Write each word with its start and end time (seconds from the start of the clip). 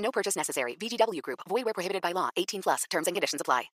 No 0.00 0.10
purchase 0.10 0.36
necessary. 0.36 0.76
VGW 0.76 1.22
Group. 1.22 1.40
Void 1.48 1.64
where 1.64 1.74
prohibited 1.74 2.02
by 2.02 2.12
law. 2.12 2.30
18 2.36 2.62
plus. 2.62 2.84
Terms 2.90 3.06
and 3.06 3.14
conditions 3.14 3.40
apply. 3.40 3.70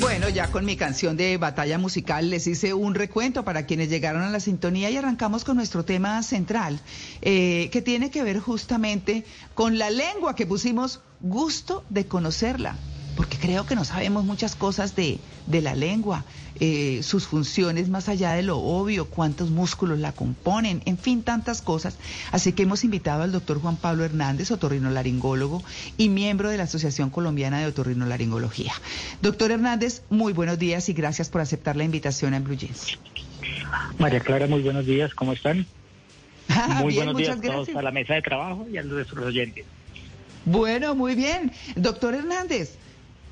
Bueno, 0.00 0.28
ya 0.28 0.50
con 0.50 0.64
mi 0.64 0.76
canción 0.76 1.16
de 1.16 1.36
batalla 1.36 1.78
musical 1.78 2.30
les 2.30 2.46
hice 2.46 2.74
un 2.74 2.94
recuento 2.94 3.44
para 3.44 3.66
quienes 3.66 3.88
llegaron 3.88 4.22
a 4.22 4.30
la 4.30 4.40
sintonía 4.40 4.90
y 4.90 4.96
arrancamos 4.96 5.44
con 5.44 5.56
nuestro 5.56 5.84
tema 5.84 6.22
central, 6.22 6.80
eh, 7.22 7.68
que 7.72 7.82
tiene 7.82 8.10
que 8.10 8.22
ver 8.22 8.38
justamente 8.38 9.24
con 9.54 9.78
la 9.78 9.90
lengua 9.90 10.36
que 10.36 10.46
pusimos 10.46 11.00
gusto 11.20 11.84
de 11.88 12.06
conocerla 12.06 12.76
porque 13.16 13.38
creo 13.38 13.66
que 13.66 13.74
no 13.74 13.84
sabemos 13.84 14.24
muchas 14.24 14.54
cosas 14.54 14.94
de, 14.94 15.18
de 15.46 15.62
la 15.62 15.74
lengua, 15.74 16.24
eh, 16.60 17.00
sus 17.02 17.26
funciones 17.26 17.88
más 17.88 18.08
allá 18.08 18.32
de 18.32 18.42
lo 18.42 18.58
obvio, 18.58 19.06
cuántos 19.06 19.50
músculos 19.50 19.98
la 19.98 20.12
componen, 20.12 20.82
en 20.84 20.98
fin, 20.98 21.22
tantas 21.22 21.62
cosas. 21.62 21.98
Así 22.30 22.52
que 22.52 22.62
hemos 22.62 22.84
invitado 22.84 23.22
al 23.22 23.32
doctor 23.32 23.60
Juan 23.60 23.76
Pablo 23.76 24.04
Hernández, 24.04 24.50
otorrinolaringólogo 24.50 25.62
y 25.96 26.08
miembro 26.10 26.50
de 26.50 26.58
la 26.58 26.64
Asociación 26.64 27.10
Colombiana 27.10 27.60
de 27.60 27.66
Otorrinolaringología. 27.66 28.72
Doctor 29.22 29.50
Hernández, 29.50 30.02
muy 30.10 30.32
buenos 30.32 30.58
días 30.58 30.88
y 30.88 30.92
gracias 30.92 31.28
por 31.28 31.40
aceptar 31.40 31.76
la 31.76 31.84
invitación 31.84 32.34
en 32.34 32.44
Blue 32.44 32.56
Jeans. 32.56 32.98
María 33.98 34.20
Clara, 34.20 34.46
muy 34.46 34.62
buenos 34.62 34.86
días, 34.86 35.14
¿cómo 35.14 35.32
están? 35.32 35.66
Ah, 36.48 36.78
muy 36.80 36.92
bien, 36.92 37.06
buenos 37.06 37.20
días 37.20 37.36
a 37.36 37.40
todos 37.40 37.68
a 37.70 37.82
la 37.82 37.90
mesa 37.90 38.14
de 38.14 38.22
trabajo 38.22 38.68
y 38.72 38.78
a 38.78 38.82
nuestros 38.84 39.26
oyentes. 39.26 39.64
Bueno, 40.44 40.94
muy 40.94 41.16
bien. 41.16 41.50
Doctor 41.74 42.14
Hernández, 42.14 42.78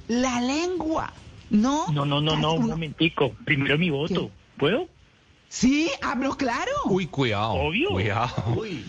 la 0.09 0.41
lengua, 0.41 1.13
¿no? 1.51 1.87
No, 1.93 2.05
no, 2.05 2.21
no, 2.21 2.37
no, 2.37 2.55
un 2.55 2.67
momentico. 2.69 3.33
Primero 3.45 3.79
mi 3.79 3.91
voto. 3.91 4.31
¿Puedo? 4.59 4.89
Sí, 5.49 5.89
hablo 6.03 6.37
claro. 6.37 6.71
Uy, 6.87 7.07
cuidado. 7.07 7.53
Obvio. 7.53 7.91
Cuidado. 7.91 8.35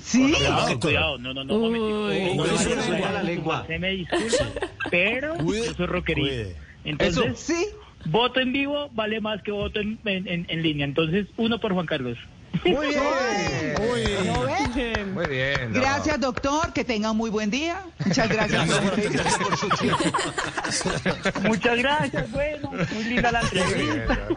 sí. 0.02 0.32
Cuidado, 0.34 0.80
cuidado. 0.80 1.18
No, 1.20 1.34
no, 1.34 1.44
no, 1.44 1.56
un 1.56 1.62
momentico. 1.62 2.06
Uy, 2.08 2.38
No, 2.38 2.58
se 2.58 2.76
no, 2.76 2.82
fue 2.82 3.00
no, 3.00 3.06
la 3.12 3.22
no, 3.22 3.28
lengua. 3.28 3.64
Se 3.68 3.78
me 3.80 3.90
disculpa, 3.92 4.68
pero 4.90 5.36
yo 5.38 5.74
soy 5.76 5.86
rockerito. 5.86 6.50
Entonces, 6.84 7.40
Sí. 7.40 7.66
voto 8.06 8.40
en 8.40 8.52
vivo 8.54 8.90
vale 8.94 9.22
más 9.22 9.42
que 9.44 9.52
voto 9.52 9.80
en, 9.80 10.00
en, 10.06 10.28
en- 10.28 10.46
en 10.50 10.62
línea. 10.64 10.86
Entonces, 10.86 11.28
uno 11.38 11.60
por 11.60 11.74
Juan 11.74 11.86
Carlos. 11.86 12.18
Muy 12.64 12.88
bien. 12.88 13.00
¿No 13.76 13.92
ve? 13.92 14.35
Muy 15.26 15.36
bien. 15.36 15.74
no. 15.74 15.82
Gracias, 15.82 16.20
doctor. 16.20 16.74
Que 16.74 16.84
tenga 16.84 17.12
un 17.12 17.18
muy 17.18 17.30
buen 17.30 17.50
día. 17.50 17.84
Muchas 18.06 18.30
gracias. 18.30 18.68
Muchas 21.44 21.78
gracias, 21.78 22.32
bueno, 22.32 22.72
muy 22.94 23.04
linda 23.04 23.32
la 23.32 23.42
entrevista. 23.42 24.28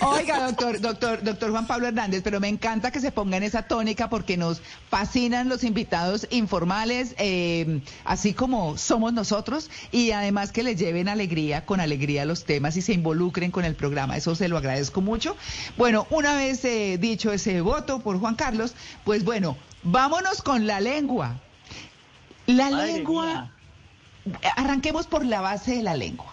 Oiga, 0.00 0.46
doctor, 0.46 0.80
doctor, 0.80 1.22
doctor 1.22 1.50
Juan 1.50 1.66
Pablo 1.66 1.88
Hernández, 1.88 2.22
pero 2.22 2.40
me 2.40 2.48
encanta 2.48 2.90
que 2.90 3.00
se 3.00 3.12
ponga 3.12 3.36
en 3.36 3.42
esa 3.42 3.62
tónica 3.62 4.08
porque 4.08 4.36
nos 4.36 4.62
fascinan 4.88 5.48
los 5.48 5.64
invitados 5.64 6.26
informales, 6.30 7.14
eh, 7.18 7.80
así 8.04 8.34
como 8.34 8.78
somos 8.78 9.12
nosotros, 9.12 9.70
y 9.92 10.12
además 10.12 10.52
que 10.52 10.62
les 10.62 10.78
lleven 10.78 11.08
alegría, 11.08 11.66
con 11.66 11.80
alegría 11.80 12.24
los 12.24 12.44
temas 12.44 12.76
y 12.76 12.82
se 12.82 12.92
involucren 12.92 13.50
con 13.50 13.64
el 13.64 13.74
programa. 13.74 14.16
Eso 14.16 14.34
se 14.34 14.48
lo 14.48 14.58
agradezco 14.58 15.00
mucho. 15.00 15.36
Bueno, 15.76 16.06
una 16.10 16.36
vez 16.36 16.64
eh, 16.64 16.98
dicho 16.98 17.32
ese 17.32 17.60
voto 17.60 18.00
por 18.00 18.18
Juan 18.18 18.34
Carlos, 18.34 18.74
pues 19.04 19.24
bueno, 19.24 19.56
vámonos 19.82 20.42
con 20.42 20.66
la 20.66 20.80
lengua. 20.80 21.36
La 22.46 22.70
Madre 22.70 22.94
lengua, 22.94 23.50
mía. 24.24 24.42
arranquemos 24.56 25.06
por 25.06 25.24
la 25.24 25.40
base 25.40 25.76
de 25.76 25.82
la 25.82 25.96
lengua. 25.96 26.32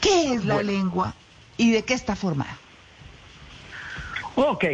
¿Qué 0.00 0.34
es 0.34 0.44
la 0.44 0.54
Bueno. 0.54 0.72
lengua 0.72 1.14
y 1.56 1.70
de 1.70 1.84
qué 1.84 1.94
está 1.94 2.16
formada? 2.16 2.56
Ok, 4.34 4.64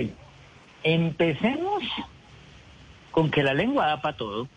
empecemos 0.82 1.82
con 3.10 3.30
que 3.30 3.42
la 3.42 3.54
lengua 3.54 3.86
da 3.86 4.00
para 4.00 4.16
todo. 4.16 4.48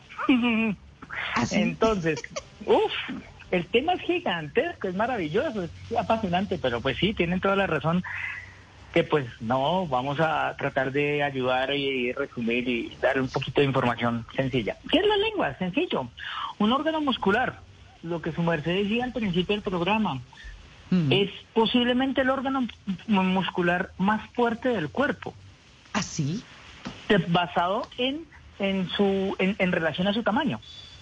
Así. 1.35 1.55
Entonces, 1.61 2.21
uff, 2.65 2.91
el 3.51 3.65
tema 3.67 3.93
es 3.93 4.01
gigantesco, 4.01 4.87
es 4.87 4.95
maravilloso, 4.95 5.63
es 5.63 5.71
apasionante, 5.97 6.57
pero 6.57 6.79
pues 6.81 6.97
sí, 6.97 7.13
tienen 7.13 7.41
toda 7.41 7.55
la 7.55 7.67
razón 7.67 8.03
que 8.93 9.03
pues 9.03 9.25
no, 9.39 9.87
vamos 9.87 10.19
a 10.19 10.55
tratar 10.57 10.91
de 10.91 11.23
ayudar 11.23 11.73
y 11.73 12.11
resumir 12.11 12.67
y 12.67 12.95
dar 13.01 13.19
un 13.21 13.29
poquito 13.29 13.61
de 13.61 13.67
información 13.67 14.25
sencilla. 14.35 14.77
¿Qué 14.91 14.97
es 14.99 15.05
la 15.07 15.15
lengua? 15.17 15.55
Sencillo, 15.57 16.09
un 16.59 16.71
órgano 16.73 16.99
muscular, 17.01 17.59
lo 18.03 18.21
que 18.21 18.31
su 18.33 18.41
merced 18.43 18.75
decía 18.75 19.03
al 19.05 19.13
principio 19.13 19.55
del 19.55 19.63
programa, 19.63 20.19
Mm. 20.93 21.09
es 21.13 21.29
posiblemente 21.53 22.19
el 22.19 22.29
órgano 22.29 22.67
mu- 23.07 23.23
muscular 23.23 23.91
más 23.97 24.29
fuerte 24.31 24.67
del 24.67 24.89
cuerpo 24.89 25.33
Así. 25.93 26.43
de- 27.07 27.17
basado 27.29 27.87
en 27.97 28.25
en 28.59 28.89
su 28.89 29.33
en, 29.39 29.55
en 29.57 29.71
relación 29.71 30.07
a 30.07 30.13
su 30.13 30.21
tamaño 30.21 30.59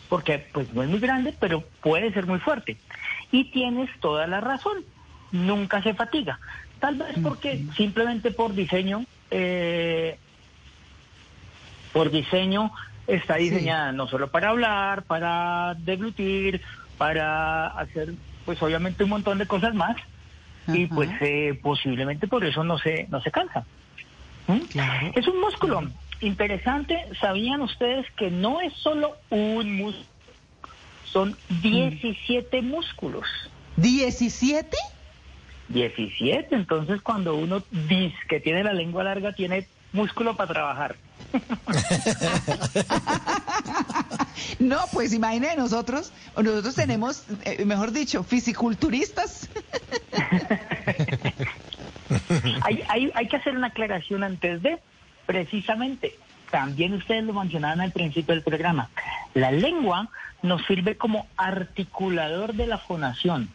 porque 0.07 0.38
pues 0.53 0.71
no 0.75 0.83
es 0.83 0.89
muy 0.89 1.00
grande 1.00 1.33
pero 1.39 1.63
puede 1.81 2.13
ser 2.13 2.27
muy 2.27 2.38
fuerte 2.38 2.77
y 3.31 3.45
tienes 3.45 3.89
toda 4.00 4.27
la 4.27 4.39
razón 4.41 4.77
nunca 5.31 5.81
se 5.81 5.95
fatiga 5.95 6.39
tal 6.79 6.95
vez 6.95 7.17
porque 7.23 7.66
simplemente 7.75 8.31
por 8.31 8.53
diseño 8.53 9.06
eh, 9.31 10.17
por 11.94 12.12
diseño 12.12 12.72
está 13.07 13.38
Sí. 13.38 13.44
diseñada 13.50 13.91
no 13.91 14.07
solo 14.07 14.29
para 14.29 14.50
hablar 14.50 15.03
para 15.03 15.75
deglutir 15.79 16.62
para 16.97 17.68
hacer 17.68 18.13
pues 18.45 18.62
obviamente 18.62 19.03
un 19.03 19.09
montón 19.12 19.38
de 19.38 19.47
cosas 19.47 19.73
más 19.73 19.95
y 20.68 20.85
pues 20.88 21.09
eh, 21.22 21.59
posiblemente 21.62 22.28
por 22.28 22.45
eso 22.45 22.63
no 22.63 22.78
se 22.78 23.07
no 23.09 23.22
se 23.22 23.31
cansa 23.31 23.66
¿Mm? 24.47 24.59
Claro. 24.72 25.12
Es 25.16 25.28
un 25.28 25.39
músculo 25.41 25.84
interesante. 26.22 26.97
¿Sabían 27.22 27.62
ustedes 27.62 28.07
que 28.18 28.31
no 28.31 28.59
es 28.62 28.73
solo 28.73 29.16
un 29.29 29.78
músculo? 29.78 30.06
Son 31.03 31.38
17 31.62 32.62
músculos. 32.63 33.25
¿17? 33.78 34.66
17. 35.69 36.56
Entonces, 36.56 37.02
cuando 37.02 37.35
uno 37.35 37.63
dice 37.72 38.18
que 38.28 38.40
tiene 38.40 38.63
la 38.63 38.74
lengua 38.74 39.03
larga, 39.03 39.34
tiene 39.34 39.68
músculo 39.94 40.35
para 40.35 40.53
trabajar. 40.53 40.96
No, 44.59 44.78
pues 44.94 45.13
imagine 45.13 45.56
nosotros, 45.57 46.13
nosotros 46.35 46.75
tenemos, 46.75 47.25
eh, 47.44 47.66
mejor 47.66 47.91
dicho, 47.91 48.24
fisiculturistas. 48.24 49.50
hay, 52.63 52.84
hay, 52.88 53.12
hay 53.13 53.28
que 53.28 53.36
hacer 53.36 53.56
una 53.56 53.68
aclaración 53.68 54.24
antes 54.24 54.62
de, 54.62 54.80
precisamente, 55.25 56.16
también 56.51 56.94
ustedes 56.94 57.24
lo 57.24 57.34
mencionaban 57.34 57.81
al 57.81 57.91
principio 57.91 58.34
del 58.34 58.44
programa, 58.44 58.90
la 59.34 59.51
lengua 59.51 60.09
nos 60.41 60.66
sirve 60.66 60.96
como 60.96 61.28
articulador 61.38 62.53
de 62.53 62.68
la 62.68 62.78
fonación, 62.78 63.50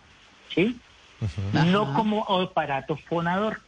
¿sí? 0.55 0.79
No 1.53 1.93
como 1.95 2.25
aparato 2.41 2.97
fonador. 3.09 3.61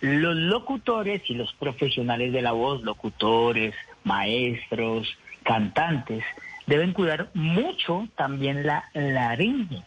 Los 0.00 0.34
locutores 0.36 1.22
y 1.28 1.34
los 1.34 1.52
profesionales 1.54 2.32
de 2.32 2.42
la 2.42 2.52
voz, 2.52 2.82
locutores, 2.82 3.74
maestros, 4.04 5.06
cantantes, 5.44 6.24
deben 6.66 6.92
cuidar 6.92 7.30
mucho 7.34 8.08
también 8.16 8.66
la 8.66 8.84
laringe, 8.94 9.82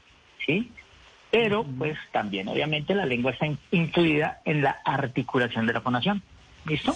¿sí? 0.45 0.71
Pero, 1.31 1.65
pues, 1.65 1.97
también, 2.13 2.47
obviamente, 2.47 2.95
la 2.95 3.05
lengua 3.05 3.31
está 3.31 3.45
in- 3.45 3.59
incluida 3.71 4.39
en 4.45 4.61
la 4.61 4.77
articulación 4.85 5.65
de 5.67 5.73
la 5.73 5.81
fonación. 5.81 6.23
¿Listo? 6.65 6.95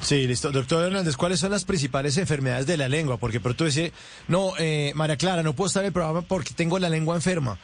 Sí, 0.00 0.26
listo. 0.26 0.50
Doctor 0.52 0.84
Hernández, 0.86 1.16
¿cuáles 1.16 1.40
son 1.40 1.52
las 1.52 1.64
principales 1.64 2.18
enfermedades 2.18 2.66
de 2.66 2.76
la 2.76 2.88
lengua? 2.88 3.16
Porque 3.16 3.40
pronto 3.40 3.64
dice, 3.64 3.92
no, 4.28 4.52
eh, 4.58 4.92
María 4.94 5.16
Clara, 5.16 5.42
no 5.42 5.54
puedo 5.54 5.68
estar 5.68 5.82
en 5.82 5.86
el 5.88 5.92
programa 5.92 6.20
porque 6.22 6.52
tengo 6.54 6.78
la 6.78 6.88
lengua 6.90 7.14
enferma. 7.14 7.56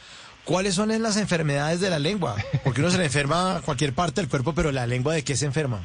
¿Cuáles 0.49 0.73
son 0.73 0.89
las 1.03 1.15
enfermedades 1.15 1.79
de 1.79 1.91
la 1.91 1.99
lengua? 1.99 2.35
Porque 2.63 2.81
uno 2.81 2.89
se 2.89 2.97
le 2.97 3.05
enferma 3.05 3.57
a 3.57 3.61
cualquier 3.61 3.93
parte 3.93 4.19
del 4.19 4.27
cuerpo, 4.31 4.55
pero 4.55 4.71
la 4.71 4.87
lengua 4.87 5.13
de 5.13 5.23
qué 5.23 5.35
se 5.35 5.45
enferma? 5.45 5.81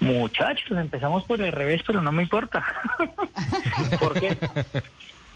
Muchachos, 0.00 0.76
empezamos 0.76 1.22
por 1.22 1.40
el 1.40 1.52
revés, 1.52 1.80
pero 1.86 2.02
no 2.02 2.10
me 2.10 2.24
importa. 2.24 2.66
¿Por 4.00 4.18
qué? 4.18 4.36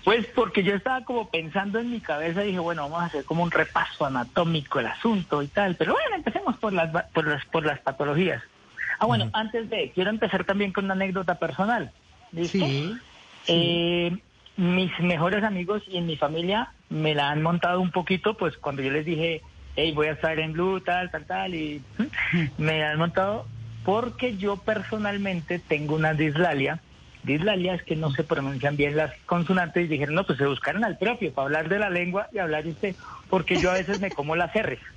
Pues 0.03 0.27
porque 0.35 0.65
yo 0.65 0.75
estaba 0.75 1.05
como 1.05 1.31
pensando 1.31 1.79
en 1.79 1.93
mi 1.93 2.01
cabeza 2.01 2.43
y 2.43 2.49
dije, 2.49 2.59
bueno, 2.59 2.83
vamos 2.83 3.03
a 3.03 3.05
hacer 3.05 3.25
como 3.25 3.45
un 3.45 3.53
repaso 3.53 4.05
anatómico 4.05 4.81
el 4.81 4.87
asunto 4.87 5.41
y 5.41 5.47
tal. 5.47 5.77
Pero 5.77 5.93
bueno, 5.93 6.17
empecemos 6.17 6.57
por 6.57 6.73
las, 6.73 6.91
por 7.13 7.29
las, 7.29 7.45
por 7.45 7.65
las 7.65 7.79
patologías. 7.79 8.43
Ah, 8.99 9.07
bueno, 9.07 9.31
antes 9.33 9.71
de, 9.71 9.93
quiero 9.95 10.11
empezar 10.11 10.43
también 10.43 10.73
con 10.73 10.87
una 10.87 10.95
anécdota 10.95 11.37
personal. 11.37 11.93
¿Listo? 12.33 12.59
Sí. 12.59 12.97
Eh, 13.47 14.19
mis 14.57 14.99
mejores 15.01 15.43
amigos 15.45 15.83
y 15.89 15.97
en 15.97 16.07
mi 16.07 16.17
familia 16.17 16.73
me 16.89 17.15
la 17.15 17.31
han 17.31 17.43
montado 17.43 17.81
un 17.81 17.91
poquito, 17.91 18.37
pues 18.37 18.57
cuando 18.57 18.83
yo 18.83 18.91
les 18.91 19.05
dije, 19.05 19.43
hey, 19.77 19.93
voy 19.93 20.09
a 20.09 20.13
estar 20.13 20.39
en 20.39 20.53
Blue, 20.53 20.81
tal, 20.81 21.11
tal, 21.11 21.25
tal, 21.27 21.55
y 21.55 21.83
me 22.59 22.79
la 22.79 22.93
han 22.93 22.99
montado 22.99 23.47
porque 23.85 24.37
yo 24.37 24.57
personalmente 24.57 25.59
tengo 25.59 25.95
una 25.95 26.15
dislalia. 26.15 26.81
Dislalia 27.23 27.75
es 27.75 27.83
que 27.83 27.97
no 27.97 28.11
se 28.11 28.23
pronuncian 28.23 28.77
bien 28.77 28.97
las 28.97 29.13
consonantes 29.27 29.85
y 29.85 29.89
dijeron, 29.89 30.15
no, 30.15 30.25
pues 30.25 30.39
se 30.39 30.47
buscaron 30.47 30.85
al 30.85 30.99
propio 30.99 31.33
para 31.33 31.47
hablar 31.47 31.69
de 31.69 31.79
la 31.79 31.91
lengua 31.91 32.29
y 32.33 32.39
hablar 32.39 32.67
usted, 32.67 32.95
porque 33.31 33.57
yo 33.57 33.71
a 33.71 33.75
veces 33.75 34.01
me 34.01 34.11
como 34.11 34.37
las 34.37 34.53
R's. 34.55 34.79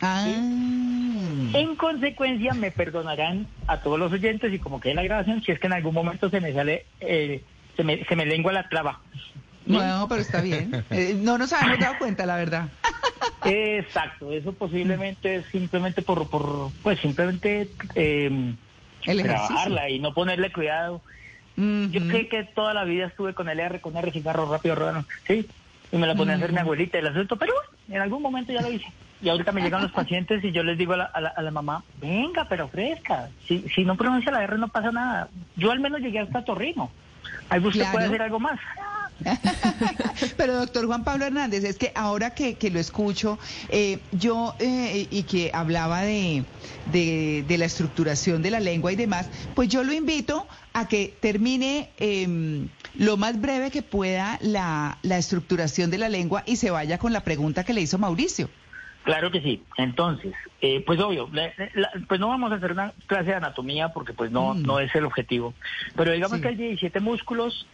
Ah. 0.00 0.24
En 0.28 1.74
consecuencia, 1.76 2.54
me 2.54 2.70
perdonarán 2.70 3.48
a 3.66 3.80
todos 3.80 3.98
los 3.98 4.12
oyentes 4.12 4.52
y 4.52 4.60
como 4.60 4.80
que 4.80 4.90
en 4.90 4.96
la 4.96 5.02
grabación, 5.02 5.42
si 5.42 5.50
es 5.50 5.58
que 5.58 5.66
en 5.66 5.72
algún 5.72 5.92
momento 5.92 6.30
se 6.30 6.40
me 6.40 6.52
sale, 6.52 6.86
eh, 7.00 7.42
se, 7.78 7.84
me, 7.84 8.04
se 8.04 8.16
me 8.16 8.26
lengua 8.26 8.52
la 8.52 8.68
traba. 8.68 9.00
Bueno, 9.64 10.06
pero 10.08 10.20
está 10.20 10.40
bien. 10.40 10.84
Eh, 10.90 11.14
no 11.16 11.38
nos 11.38 11.52
habíamos 11.52 11.78
dado 11.78 11.98
cuenta, 11.98 12.26
la 12.26 12.36
verdad. 12.36 12.68
Exacto, 13.44 14.32
eso 14.32 14.52
posiblemente 14.52 15.36
es 15.36 15.46
simplemente 15.46 16.02
por, 16.02 16.28
por 16.28 16.72
pues 16.82 16.98
simplemente 16.98 17.70
eh, 17.94 18.54
El 19.04 19.22
trabajarla 19.22 19.90
y 19.90 20.00
no 20.00 20.12
ponerle 20.12 20.50
cuidado. 20.52 21.00
Yo 21.56 22.00
sé 22.12 22.28
que 22.28 22.44
toda 22.44 22.72
la 22.72 22.84
vida 22.84 23.06
estuve 23.06 23.34
con 23.34 23.48
el 23.48 23.58
R, 23.58 23.80
con 23.80 23.96
R, 23.96 24.12
cigarro 24.12 24.48
rápido, 24.48 24.76
rodano, 24.76 25.04
sí, 25.26 25.44
y 25.90 25.96
me 25.96 26.06
la 26.06 26.14
ponía 26.14 26.34
a 26.34 26.36
hacer 26.36 26.52
mi 26.52 26.58
abuelita 26.58 26.98
el 26.98 27.08
asunto, 27.08 27.36
pero 27.36 27.52
bueno, 27.52 27.70
en 27.96 28.00
algún 28.00 28.22
momento 28.22 28.52
ya 28.52 28.62
lo 28.62 28.70
hice. 28.70 28.86
Y 29.20 29.28
ahorita 29.28 29.50
me 29.50 29.62
llegan 29.62 29.82
los 29.82 29.90
pacientes 30.02 30.44
y 30.44 30.52
yo 30.52 30.62
les 30.62 30.78
digo 30.78 30.92
a 30.92 30.98
la, 30.98 31.04
a 31.06 31.20
la, 31.20 31.28
a 31.30 31.42
la 31.42 31.50
mamá, 31.50 31.82
venga, 32.00 32.46
pero 32.48 32.68
fresca, 32.68 33.28
si, 33.48 33.68
si 33.74 33.84
no 33.84 33.96
pronuncia 33.96 34.30
la 34.30 34.44
R 34.44 34.56
no 34.56 34.68
pasa 34.68 34.92
nada. 34.92 35.30
Yo 35.56 35.72
al 35.72 35.80
menos 35.80 36.00
llegué 36.00 36.20
hasta 36.20 36.44
Torrino. 36.44 36.92
Ahí 37.50 37.60
usted 37.60 37.80
Claro. 37.80 37.92
puede 37.92 38.06
hacer 38.06 38.22
algo 38.22 38.40
más. 38.40 38.58
Pero 40.36 40.56
doctor 40.56 40.86
Juan 40.86 41.02
Pablo 41.02 41.24
Hernández, 41.26 41.64
es 41.64 41.76
que 41.76 41.90
ahora 41.96 42.34
que, 42.34 42.54
que 42.54 42.70
lo 42.70 42.78
escucho, 42.78 43.38
eh, 43.68 43.98
yo 44.12 44.54
eh, 44.60 45.08
y 45.10 45.24
que 45.24 45.50
hablaba 45.52 46.02
de, 46.02 46.44
de, 46.92 47.44
de 47.46 47.58
la 47.58 47.64
estructuración 47.64 48.42
de 48.42 48.50
la 48.52 48.60
lengua 48.60 48.92
y 48.92 48.96
demás, 48.96 49.26
pues 49.56 49.68
yo 49.68 49.82
lo 49.82 49.92
invito 49.92 50.46
a 50.72 50.86
que 50.86 51.16
termine 51.20 51.90
eh, 51.98 52.68
lo 52.94 53.16
más 53.16 53.40
breve 53.40 53.70
que 53.72 53.82
pueda 53.82 54.38
la, 54.40 54.98
la 55.02 55.18
estructuración 55.18 55.90
de 55.90 55.98
la 55.98 56.08
lengua 56.08 56.44
y 56.46 56.56
se 56.56 56.70
vaya 56.70 56.98
con 56.98 57.12
la 57.12 57.24
pregunta 57.24 57.64
que 57.64 57.72
le 57.74 57.80
hizo 57.80 57.98
Mauricio. 57.98 58.48
Claro 59.08 59.30
que 59.30 59.40
sí. 59.40 59.62
Entonces, 59.78 60.34
eh, 60.60 60.82
pues 60.86 61.00
obvio, 61.00 61.30
la- 61.32 61.50
la- 61.72 61.90
pues 62.06 62.20
no 62.20 62.28
vamos 62.28 62.52
a 62.52 62.56
hacer 62.56 62.72
una 62.72 62.92
clase 63.06 63.30
de 63.30 63.36
anatomía 63.36 63.88
porque 63.94 64.12
pues 64.12 64.30
no, 64.30 64.52
Mm. 64.52 64.62
no 64.64 64.80
es 64.80 64.94
el 64.94 65.06
objetivo. 65.06 65.54
Pero 65.96 66.12
digamos 66.12 66.36
Sí. 66.36 66.42
que 66.42 66.48
hay 66.48 66.56
17 66.56 67.00
músculos 67.00 67.66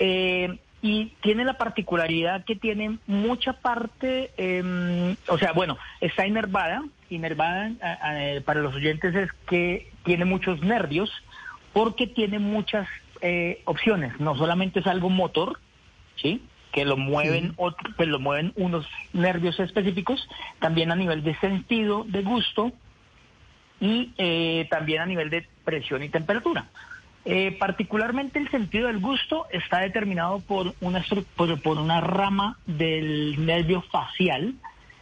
eh, 0.00 0.58
y 0.82 1.12
tiene 1.20 1.44
la 1.44 1.58
particularidad 1.58 2.44
que 2.44 2.56
tiene 2.56 2.98
mucha 3.06 3.52
parte, 3.52 4.32
eh, 4.36 5.14
o 5.28 5.38
sea, 5.38 5.52
bueno, 5.52 5.78
está 6.00 6.26
inervada. 6.26 6.82
Inervada 7.08 7.70
a- 7.82 8.10
a- 8.38 8.40
para 8.40 8.58
los 8.60 8.74
oyentes 8.74 9.14
es 9.14 9.30
que 9.48 9.92
tiene 10.04 10.24
muchos 10.24 10.60
nervios 10.60 11.08
porque 11.72 12.08
tiene 12.08 12.40
muchas 12.40 12.88
eh, 13.22 13.60
opciones. 13.66 14.18
No 14.18 14.34
solamente 14.34 14.80
es 14.80 14.86
algo 14.88 15.08
motor, 15.10 15.60
¿sí? 16.16 16.42
Que 16.72 16.84
lo 16.84 16.96
mueven 16.96 17.52
otro- 17.56 17.90
pues 17.96 18.08
lo 18.08 18.18
mueven 18.20 18.52
unos 18.56 18.86
nervios 19.12 19.58
específicos, 19.58 20.28
también 20.60 20.92
a 20.92 20.96
nivel 20.96 21.22
de 21.24 21.34
sentido, 21.36 22.04
de 22.06 22.22
gusto 22.22 22.72
y 23.80 24.12
eh, 24.18 24.66
también 24.70 25.00
a 25.02 25.06
nivel 25.06 25.30
de 25.30 25.46
presión 25.64 26.02
y 26.02 26.08
temperatura. 26.08 26.66
Eh, 27.24 27.56
particularmente 27.58 28.38
el 28.38 28.50
sentido 28.50 28.86
del 28.86 28.98
gusto 28.98 29.46
está 29.52 29.80
determinado 29.80 30.40
por 30.40 30.74
una, 30.80 31.04
por, 31.36 31.60
por 31.60 31.78
una 31.78 32.00
rama 32.00 32.56
del 32.66 33.44
nervio 33.44 33.82
facial, 33.82 34.54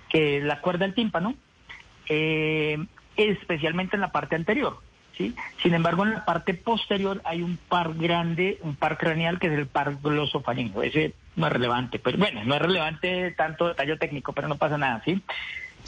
que 0.08 0.38
es 0.38 0.44
la 0.44 0.60
cuerda 0.60 0.84
del 0.86 0.94
tímpano, 0.94 1.34
eh, 2.08 2.78
especialmente 3.16 3.96
en 3.96 4.00
la 4.00 4.10
parte 4.10 4.34
anterior. 4.36 4.80
¿sí? 5.16 5.34
Sin 5.62 5.74
embargo, 5.74 6.04
en 6.04 6.12
la 6.14 6.24
parte 6.24 6.54
posterior 6.54 7.20
hay 7.24 7.42
un 7.42 7.56
par 7.56 7.94
grande, 7.94 8.58
un 8.62 8.74
par 8.74 8.96
craneal 8.98 9.38
que 9.38 9.48
es 9.48 9.52
el 9.52 9.66
par 9.66 9.96
glosofaringo. 10.02 10.82
Ese 10.82 11.14
no 11.38 11.46
es 11.46 11.52
relevante, 11.52 11.98
pero 11.98 12.18
bueno, 12.18 12.42
no 12.44 12.54
es 12.54 12.60
relevante 12.62 13.30
tanto 13.32 13.68
detalle 13.68 13.96
técnico, 13.96 14.32
pero 14.32 14.48
no 14.48 14.56
pasa 14.56 14.76
nada, 14.76 15.00
¿sí? 15.04 15.22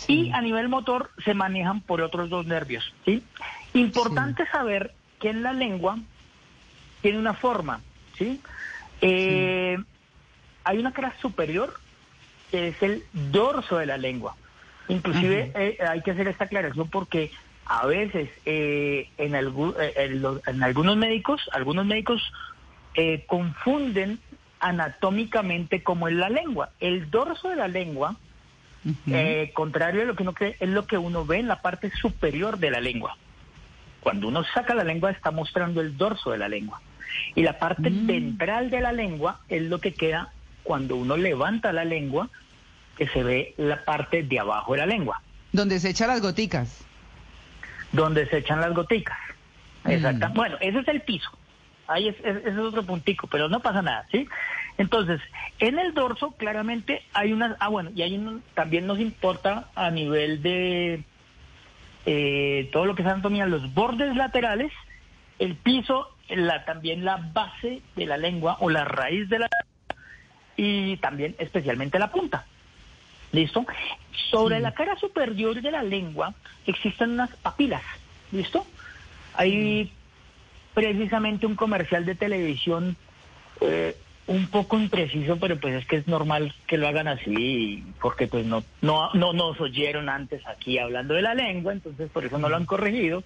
Y 0.08 0.31
a 0.32 0.41
nivel 0.41 0.69
motor 0.69 1.11
se 1.25 1.35
manejan 1.35 1.81
por 1.82 2.00
otros 2.00 2.31
dos 2.31 2.47
nervios, 2.47 2.94
¿sí? 3.05 3.23
Importante 3.75 4.47
saber 4.50 4.94
que 5.20 5.31
en 5.31 5.43
la 5.43 5.52
lengua 5.52 5.99
tiene 7.02 7.19
una 7.19 7.35
forma, 7.35 7.81
¿sí? 8.17 8.41
Eh, 9.00 9.76
Hay 10.64 10.79
una 10.79 10.93
cara 10.93 11.14
superior 11.20 11.75
que 12.50 12.69
es 12.69 12.82
el 12.82 13.03
dorso 13.12 13.79
de 13.79 13.87
la 13.87 13.96
lengua. 13.96 14.37
Inclusive 14.88 15.53
eh, 15.55 15.79
hay 15.88 16.03
que 16.03 16.11
hacer 16.11 16.29
esta 16.29 16.44
aclaración 16.44 16.88
porque 16.91 17.31
a 17.64 17.87
veces 17.87 18.29
eh, 18.44 19.08
en, 19.17 19.35
eh, 19.35 19.93
en 19.96 20.20
los- 20.23 20.46
en 20.46 20.62
algunos 20.62 20.96
médicos, 20.96 21.41
algunos 21.53 21.87
médicos 21.87 22.20
eh, 22.94 23.25
confunden 23.26 24.19
anatómicamente 24.61 25.83
como 25.83 26.09
es 26.09 26.15
la 26.15 26.29
lengua. 26.29 26.71
El 26.81 27.11
dorso 27.11 27.49
de 27.49 27.57
la 27.57 27.69
lengua, 27.69 28.17
eh, 29.11 29.51
contrario 29.55 30.03
a 30.03 30.05
lo 30.05 30.15
que 30.17 30.23
uno 30.23 30.33
cree, 30.33 30.57
es 30.61 30.69
lo 30.69 30.87
que 30.87 30.99
uno 30.99 31.25
ve 31.25 31.39
en 31.39 31.49
la 31.49 31.61
parte 31.62 31.91
superior 32.01 32.59
de 32.59 32.71
la 32.71 32.81
lengua. 32.81 33.17
Cuando 34.01 34.29
uno 34.29 34.45
saca 34.55 34.75
la 34.75 34.85
lengua 34.85 35.11
está 35.11 35.31
mostrando 35.31 35.81
el 35.81 35.97
dorso 35.97 36.31
de 36.31 36.39
la 36.39 36.49
lengua. 36.49 36.81
Y 37.35 37.43
la 37.43 37.59
parte 37.59 37.91
ventral 37.91 38.71
de 38.71 38.81
la 38.81 38.93
lengua 38.93 39.41
es 39.49 39.62
lo 39.62 39.81
que 39.81 39.93
queda 39.93 40.33
cuando 40.63 40.97
uno 40.97 41.17
levanta 41.17 41.73
la 41.73 41.85
lengua, 41.85 42.29
que 42.97 43.09
se 43.09 43.23
ve 43.23 43.55
la 43.56 43.85
parte 43.85 44.23
de 44.23 44.39
abajo 44.39 44.73
de 44.73 44.79
la 44.79 44.87
lengua, 44.87 45.21
Donde 45.53 45.81
se 45.81 45.89
echan 45.91 46.09
las 46.09 46.21
goticas. 46.21 46.85
donde 47.93 48.27
se 48.27 48.39
echan 48.39 48.61
las 48.61 48.73
goticas. 48.73 49.19
Mm. 49.85 49.91
Exacto. 49.91 50.29
Bueno, 50.35 50.56
ese 50.61 50.79
es 50.79 50.89
el 50.89 51.01
piso. 51.03 51.29
Ahí 51.93 52.09
es, 52.09 52.17
es- 52.25 52.47
es 52.47 52.57
otro 52.57 52.85
puntico, 52.85 53.27
pero 53.27 53.49
no 53.49 53.61
pasa 53.61 53.83
nada, 53.83 54.07
¿sí? 54.13 54.29
Entonces, 54.79 55.21
en 55.59 55.79
el 55.79 55.93
dorso 55.93 56.31
claramente 56.39 57.03
hay 57.13 57.33
unas, 57.33 57.57
ah 57.59 57.69
bueno, 57.69 57.91
y 57.95 58.03
hay 58.03 58.17
un, 58.17 58.43
también 58.55 58.87
nos 58.87 59.01
importa 59.01 59.69
a 59.75 59.91
nivel 59.91 60.41
de 60.43 61.03
eh, 62.07 62.69
todo 62.73 62.87
lo 62.87 62.94
que 62.94 63.03
es 63.03 63.09
anatomía, 63.09 63.47
los 63.47 63.75
bordes 63.75 64.15
laterales, 64.17 64.73
el 65.39 65.56
piso, 65.56 66.09
la, 66.29 66.65
también 66.65 67.05
la 67.05 67.17
base 67.17 67.82
de 67.97 68.06
la 68.06 68.17
lengua 68.17 68.56
o 68.61 68.70
la 68.70 68.85
raíz 68.85 69.29
de 69.29 69.41
la 69.41 69.49
y 70.56 70.97
también 70.99 71.35
especialmente 71.39 71.99
la 71.99 72.11
punta. 72.11 72.44
¿Listo? 73.32 73.65
Sobre 74.31 74.61
la 74.61 74.75
cara 74.75 74.97
superior 74.97 75.61
de 75.61 75.70
la 75.70 75.82
lengua 75.82 76.35
existen 76.67 77.11
unas 77.11 77.31
papilas. 77.37 77.82
¿Listo? 78.32 78.67
Hay 79.35 79.93
precisamente 80.81 81.44
un 81.44 81.56
comercial 81.56 82.06
de 82.06 82.15
televisión 82.15 82.96
eh, 83.60 83.94
un 84.27 84.46
poco 84.46 84.79
impreciso, 84.79 85.37
pero 85.39 85.60
pues 85.60 85.75
es 85.75 85.87
que 85.87 85.96
es 85.96 86.06
normal 86.08 86.55
que 86.67 86.79
lo 86.79 86.89
hagan 86.89 87.06
así, 87.06 87.84
porque 88.01 88.27
pues 88.27 88.46
no, 88.46 88.65
no, 88.81 89.13
no 89.13 89.34
nos 89.34 89.60
oyeron 89.60 90.08
antes 90.08 90.41
aquí 90.46 90.79
hablando 90.79 91.13
de 91.13 91.20
la 91.20 91.34
lengua, 91.34 91.75
entonces 91.75 92.08
por 92.10 92.25
eso 92.25 92.39
no 92.39 92.49
lo 92.49 92.56
han 92.56 92.65
corregido. 92.65 93.22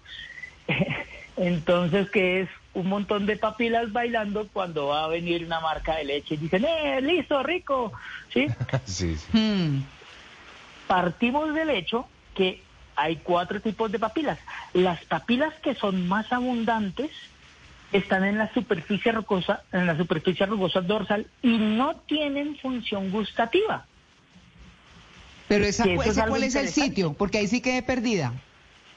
Entonces, 1.36 2.08
que 2.10 2.42
es 2.42 2.48
un 2.74 2.86
montón 2.86 3.26
de 3.26 3.36
papilas 3.36 3.92
bailando 3.92 4.46
cuando 4.52 4.86
va 4.86 5.04
a 5.04 5.08
venir 5.08 5.44
una 5.44 5.58
marca 5.58 5.96
de 5.96 6.04
leche 6.04 6.34
y 6.34 6.38
dicen, 6.38 6.64
¡eh, 6.64 7.00
listo, 7.00 7.42
rico! 7.42 7.92
¿Sí? 8.32 8.46
Sí, 8.84 9.16
sí. 9.16 9.36
Hmm. 9.36 9.82
Partimos 10.86 11.52
del 11.52 11.70
hecho 11.70 12.06
que 12.36 12.62
hay 12.94 13.16
cuatro 13.16 13.60
tipos 13.60 13.90
de 13.90 13.98
papilas. 13.98 14.38
Las 14.72 15.04
papilas 15.06 15.52
que 15.54 15.74
son 15.74 16.06
más 16.06 16.32
abundantes 16.32 17.10
están 17.94 18.24
en 18.24 18.38
la 18.38 18.52
superficie 18.52 19.12
rugosa, 19.12 19.62
en 19.72 19.86
la 19.86 19.96
superficie 19.96 20.44
rugosa 20.46 20.80
dorsal 20.80 21.28
y 21.42 21.56
no 21.56 21.94
tienen 22.06 22.58
función 22.58 23.10
gustativa. 23.10 23.86
Pero 25.46 25.64
esa, 25.64 25.84
es 25.84 26.06
ese 26.06 26.20
algo 26.20 26.32
cuál 26.32 26.42
es 26.42 26.56
el 26.56 26.68
sitio, 26.68 27.12
porque 27.12 27.38
ahí 27.38 27.46
sí 27.46 27.60
quedé 27.60 27.82
perdida. 27.82 28.32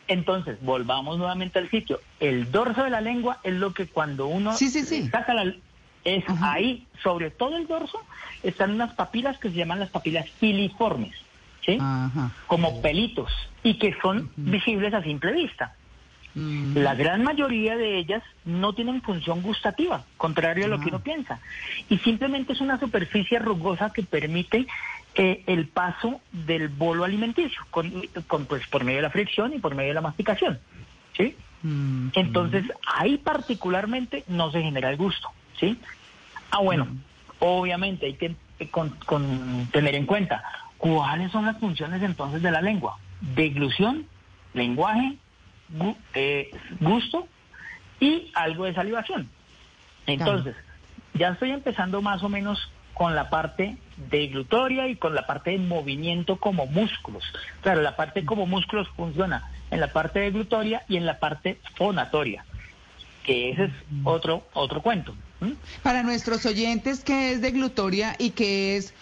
Entonces, 0.08 0.58
volvamos 0.62 1.20
nuevamente 1.20 1.60
al 1.60 1.70
sitio. 1.70 2.00
El 2.20 2.52
dorso 2.52 2.84
de 2.84 2.90
la 2.90 3.02
lengua 3.02 3.40
es 3.44 3.54
lo 3.54 3.74
que 3.74 3.86
cuando 3.88 4.28
uno 4.28 4.54
Sí, 4.54 4.70
sí, 4.70 4.84
sí. 4.84 5.08
saca 5.10 5.34
la... 5.34 5.54
Es 6.04 6.24
Ajá. 6.28 6.54
ahí, 6.54 6.88
sobre 7.04 7.30
todo 7.30 7.56
el 7.58 7.68
dorso, 7.68 8.02
están 8.42 8.72
unas 8.72 8.94
papilas 8.96 9.38
que 9.38 9.50
se 9.50 9.56
llaman 9.56 9.80
las 9.80 9.90
papilas 9.90 10.28
filiformes, 10.40 11.14
¿sí? 11.66 11.78
Ajá. 11.80 12.32
Como 12.48 12.82
pelitos 12.82 13.32
y 13.62 13.76
que 13.76 13.94
son 14.02 14.32
visibles 14.38 14.94
a 14.94 15.04
simple 15.04 15.34
vista. 15.34 15.76
Mm. 16.40 16.78
La 16.78 16.94
gran 16.94 17.24
mayoría 17.24 17.76
de 17.78 17.98
ellas 17.98 18.22
no 18.46 18.74
tienen 18.74 19.02
función 19.02 19.42
gustativa, 19.42 20.04
contrario 20.18 20.66
a 20.66 20.68
lo 20.68 20.80
que 20.80 20.90
uno 20.90 21.00
piensa. 21.00 21.40
Y 21.90 21.98
simplemente 22.00 22.54
es 22.54 22.62
una 22.62 22.80
superficie 22.80 23.40
rugosa 23.40 23.92
que 23.92 24.04
permite 24.04 24.68
eh, 25.16 25.44
el 25.48 25.68
paso 25.68 26.22
del 26.32 26.68
bolo 26.68 27.06
alimenticio, 27.06 27.60
con, 27.72 27.92
con, 28.28 28.46
pues, 28.46 28.68
por 28.68 28.84
medio 28.84 28.98
de 29.00 29.04
la 29.04 29.10
fricción 29.10 29.52
y 29.54 29.58
por 29.60 29.74
medio 29.74 29.90
de 29.90 29.94
la 29.96 30.02
masticación. 30.02 30.60
¿sí? 31.18 31.36
Mm. 31.64 32.10
Entonces, 32.14 32.66
ahí 32.86 33.18
particularmente 33.18 34.24
no 34.28 34.52
se 34.52 34.62
genera 34.62 34.92
el 34.92 34.98
gusto. 34.98 35.30
¿sí? 35.60 35.80
Ah, 36.52 36.60
bueno, 36.60 36.88
obviamente 37.40 38.06
hay 38.06 38.14
que 38.14 38.36
eh, 38.60 38.70
con- 38.70 38.92
con 39.08 39.68
tener 39.72 39.96
en 39.96 40.06
cuenta 40.06 40.44
cuáles 40.78 41.32
son 41.32 41.46
las 41.46 41.58
funciones 41.60 42.04
entonces 42.04 42.44
de 42.44 42.52
la 42.52 42.62
lengua. 42.62 43.00
Deglución, 43.22 44.06
lenguaje, 44.54 45.18
gu- 45.74 45.96
eh, 46.14 46.52
gusto 46.80 47.28
y 48.00 48.32
algo 48.36 48.66
de 48.66 48.74
salivación. 48.74 49.30
Entonces, 50.06 50.56
ya 51.14 51.30
estoy 51.30 51.52
empezando 51.52 52.02
más 52.02 52.24
o 52.24 52.30
menos 52.30 52.72
con 52.94 53.16
la 53.16 53.30
parte 53.30 53.78
deglutoria 54.10 54.88
y 54.88 54.96
con 54.96 55.14
la 55.16 55.26
parte 55.28 55.52
de 55.52 55.58
movimiento 55.60 56.38
como 56.38 56.66
músculos. 56.68 57.24
Claro, 57.62 57.82
la 57.82 57.96
parte 57.96 58.26
como 58.26 58.46
músculos 58.46 58.88
funciona 58.96 59.50
en 59.72 59.80
la 59.80 59.92
parte 59.92 60.20
deglutoria 60.20 60.84
y 60.88 60.98
en 60.98 61.06
la 61.06 61.20
parte 61.20 61.60
fonatoria, 61.76 62.46
que 63.24 63.52
ese 63.52 63.66
es 63.66 63.72
otro 64.04 64.48
otro 64.54 64.82
cuento. 64.82 65.16
Para 65.84 66.02
nuestros 66.04 66.46
oyentes, 66.46 67.04
¿qué 67.04 67.32
es 67.32 67.42
deglutoria 67.42 68.16
y 68.18 68.32
qué 68.32 68.78
es 68.78 68.94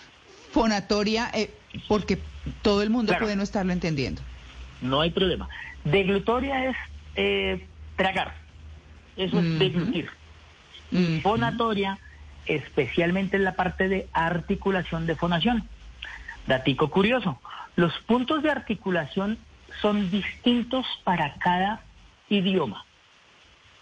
fonatoria? 0.51 1.29
Eh, 1.33 1.53
porque 1.87 2.17
todo 2.61 2.81
el 2.81 2.89
mundo 2.89 3.11
Claro. 3.11 3.25
puede 3.25 3.35
no 3.35 3.43
estarlo 3.43 3.71
entendiendo. 3.71 4.21
No 4.81 5.01
hay 5.01 5.11
problema. 5.11 5.49
Deglutoria 5.83 6.69
es 6.69 6.77
eh, 7.15 7.67
tragar. 7.95 8.35
Eso 9.15 9.39
es 9.39 9.59
deglutir. 9.59 10.09
Ujú. 10.91 11.21
Fonatoria, 11.21 11.97
especialmente 12.45 13.37
en 13.37 13.43
la 13.43 13.55
parte 13.55 13.87
de 13.87 14.07
articulación 14.13 15.05
de 15.07 15.15
fonación. 15.15 15.67
Datico 16.47 16.89
curioso. 16.89 17.39
Los 17.75 17.93
puntos 17.99 18.43
de 18.43 18.51
articulación 18.51 19.37
son 19.81 20.09
distintos 20.09 20.85
para 21.03 21.35
cada 21.35 21.81
idioma. 22.29 22.85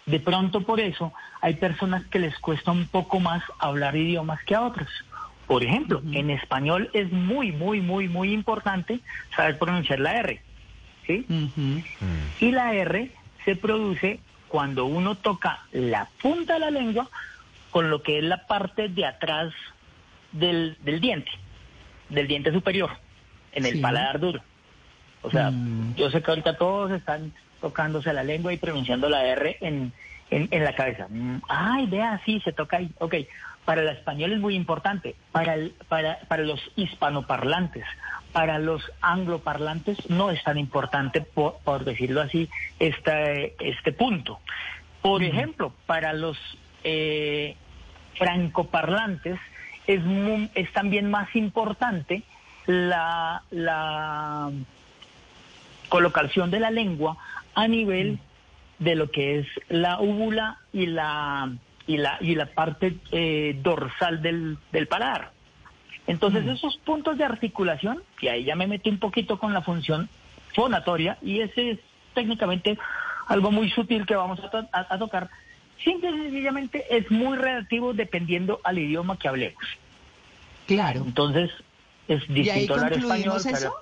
De 0.06 0.20
pronto 0.20 0.62
por 0.62 0.80
eso 0.80 1.12
hay 1.40 1.54
personas 1.54 2.04
que 2.06 2.18
les 2.18 2.38
cuesta 2.38 2.72
un 2.72 2.86
poco 2.86 3.20
más 3.20 3.42
hablar 3.58 3.96
idiomas 3.96 4.42
que 4.44 4.54
a 4.54 4.62
otros. 4.62 4.88
Por 5.46 5.62
ejemplo, 5.62 6.02
en 6.12 6.30
español 6.30 6.90
es 6.94 7.12
muy, 7.12 7.52
muy, 7.52 7.80
muy, 7.80 8.08
muy 8.08 8.32
importante 8.32 9.00
saber 9.36 9.58
pronunciar 9.58 10.00
la 10.00 10.14
R. 10.16 10.40
¿sí? 11.06 11.24
Ujú. 11.28 11.82
Y 12.40 12.50
la 12.52 12.72
R 12.74 13.10
se 13.44 13.56
produce 13.56 14.20
cuando 14.48 14.86
uno 14.86 15.16
toca 15.16 15.60
la 15.72 16.08
punta 16.22 16.54
de 16.54 16.60
la 16.60 16.70
lengua 16.70 17.08
con 17.70 17.90
lo 17.90 18.02
que 18.02 18.18
es 18.18 18.24
la 18.24 18.46
parte 18.46 18.88
de 18.88 19.04
atrás 19.04 19.52
del, 20.32 20.76
del 20.82 21.00
diente, 21.00 21.30
del 22.08 22.28
diente 22.28 22.52
superior, 22.52 22.90
en 23.52 23.66
el 23.66 23.72
Sí. 23.74 23.78
paladar 23.80 24.20
duro. 24.20 24.40
O 25.22 25.30
sea, 25.30 25.50
Mm. 25.50 25.94
yo 25.96 26.10
sé 26.10 26.22
que 26.22 26.30
ahorita 26.30 26.56
todos 26.56 26.90
están 26.92 27.32
tocándose 27.60 28.12
la 28.12 28.22
lengua 28.22 28.52
y 28.52 28.58
pronunciando 28.58 29.08
la 29.08 29.24
R 29.26 29.56
en, 29.60 29.92
en, 30.36 30.48
en 30.50 30.64
la 30.64 30.74
cabeza. 30.74 31.06
Mm, 31.08 31.38
Ay, 31.48 31.86
vea, 31.86 32.20
sí, 32.24 32.40
se 32.40 32.52
toca 32.52 32.78
ahí. 32.78 32.90
Ok, 32.98 33.14
para 33.64 33.80
el 33.82 33.88
español 33.88 34.32
es 34.32 34.40
muy 34.40 34.54
importante. 34.54 35.14
Para, 35.32 35.54
el, 35.54 35.70
para, 35.88 36.18
para 36.28 36.42
los 36.42 36.60
hispanoparlantes, 36.76 37.84
para 38.32 38.58
los 38.58 38.82
angloparlantes 39.00 40.10
no 40.10 40.30
es 40.30 40.42
tan 40.42 40.58
importante, 40.58 41.20
por, 41.20 41.58
por 41.64 41.84
decirlo 41.84 42.20
así, 42.20 42.48
este, 42.78 43.54
este 43.60 43.92
punto. 43.92 44.40
Por 45.02 45.22
ejemplo, 45.22 45.72
para 45.86 46.12
los 46.12 46.36
eh, 46.82 47.56
francoparlantes 48.14 49.38
es, 49.86 50.02
mu- 50.02 50.48
es 50.54 50.72
también 50.72 51.10
más 51.10 51.34
importante 51.36 52.22
la, 52.66 53.42
la 53.50 54.50
colocación 55.88 56.50
de 56.50 56.60
la 56.60 56.70
lengua 56.70 57.16
a 57.54 57.68
nivel 57.68 58.18
de 58.78 58.94
lo 58.94 59.10
que 59.10 59.38
es 59.40 59.46
la 59.68 60.00
úvula 60.00 60.58
y 60.72 60.86
la 60.86 61.52
y 61.86 61.96
la 61.98 62.16
y 62.20 62.34
la 62.34 62.46
parte 62.46 62.96
eh, 63.12 63.58
dorsal 63.62 64.22
del, 64.22 64.56
del 64.72 64.86
paladar. 64.88 65.32
Entonces 66.06 66.46
esos 66.46 66.76
puntos 66.78 67.16
de 67.16 67.24
articulación, 67.24 68.02
y 68.20 68.28
ahí 68.28 68.44
ya 68.44 68.56
me 68.56 68.66
metí 68.66 68.90
un 68.90 68.98
poquito 68.98 69.38
con 69.38 69.54
la 69.54 69.62
función 69.62 70.08
fonatoria, 70.54 71.16
y 71.22 71.40
ese 71.40 71.70
es 71.72 71.78
técnicamente 72.14 72.78
algo 73.26 73.50
muy 73.50 73.70
sutil 73.70 74.04
que 74.04 74.14
vamos 74.14 74.38
a, 74.40 74.50
to- 74.50 74.68
a- 74.70 74.86
a 74.94 74.98
tocar, 74.98 75.30
simple 75.82 76.10
y 76.10 76.22
sencillamente 76.24 76.84
es 76.90 77.10
muy 77.10 77.36
relativo 77.38 77.94
dependiendo 77.94 78.60
al 78.64 78.78
idioma 78.78 79.18
que 79.18 79.28
hablemos. 79.28 79.64
Claro. 80.66 81.02
Entonces 81.06 81.50
es 82.06 82.22
¿Y 82.28 82.32
ahí 82.32 82.42
distinto 82.42 82.74
hablar 82.74 82.92
español. 82.92 83.42
que 83.42 83.50
eso? 83.50 83.74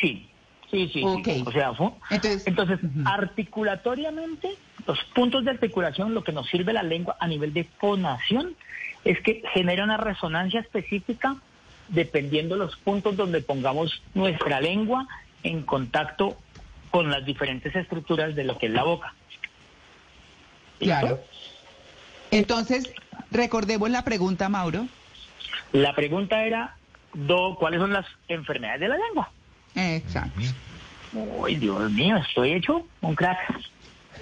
Sí, 0.00 0.27
sí, 0.70 0.90
sí. 0.92 1.02
Sí. 1.24 1.44
O 1.46 1.52
sea, 1.52 1.74
fu- 1.74 1.94
Entonces- 2.46 2.80
articulatoriamente, 3.04 4.50
los 4.86 4.98
puntos 5.14 5.44
de 5.44 5.50
articulación, 5.50 6.14
lo 6.14 6.22
que 6.24 6.32
nos 6.32 6.48
sirve 6.48 6.72
la 6.72 6.82
lengua 6.82 7.16
a 7.20 7.26
nivel 7.26 7.52
de 7.54 7.64
fonación, 7.64 8.54
es 9.04 9.20
que 9.22 9.42
genera 9.54 9.84
una 9.84 9.96
resonancia 9.96 10.60
específica 10.60 11.36
dependiendo 11.88 12.56
los 12.56 12.76
puntos 12.76 13.16
donde 13.16 13.40
pongamos 13.40 14.02
nuestra 14.14 14.60
lengua 14.60 15.06
en 15.42 15.62
contacto 15.62 16.36
con 16.90 17.10
las 17.10 17.24
diferentes 17.24 17.74
estructuras 17.74 18.34
de 18.34 18.44
lo 18.44 18.58
que 18.58 18.66
es 18.66 18.72
la 18.72 18.82
boca. 18.82 19.14
¿Listo? 20.80 20.98
Claro. 21.00 21.20
Entonces, 22.30 22.92
recordemos 23.30 23.88
la 23.90 24.04
pregunta, 24.04 24.48
Mauro. 24.48 24.86
La 25.72 25.94
pregunta 25.94 26.44
era, 26.44 26.76
do, 27.14 27.56
¿cuáles 27.58 27.80
son 27.80 27.92
las 27.92 28.06
enfermedades 28.28 28.80
de 28.80 28.88
la 28.88 28.96
lengua? 28.96 29.30
Exacto. 29.78 30.40
Uy, 31.12 31.56
Dios 31.56 31.90
mío, 31.92 32.16
estoy 32.16 32.52
hecho 32.52 32.86
un 33.00 33.14
crack. 33.14 33.38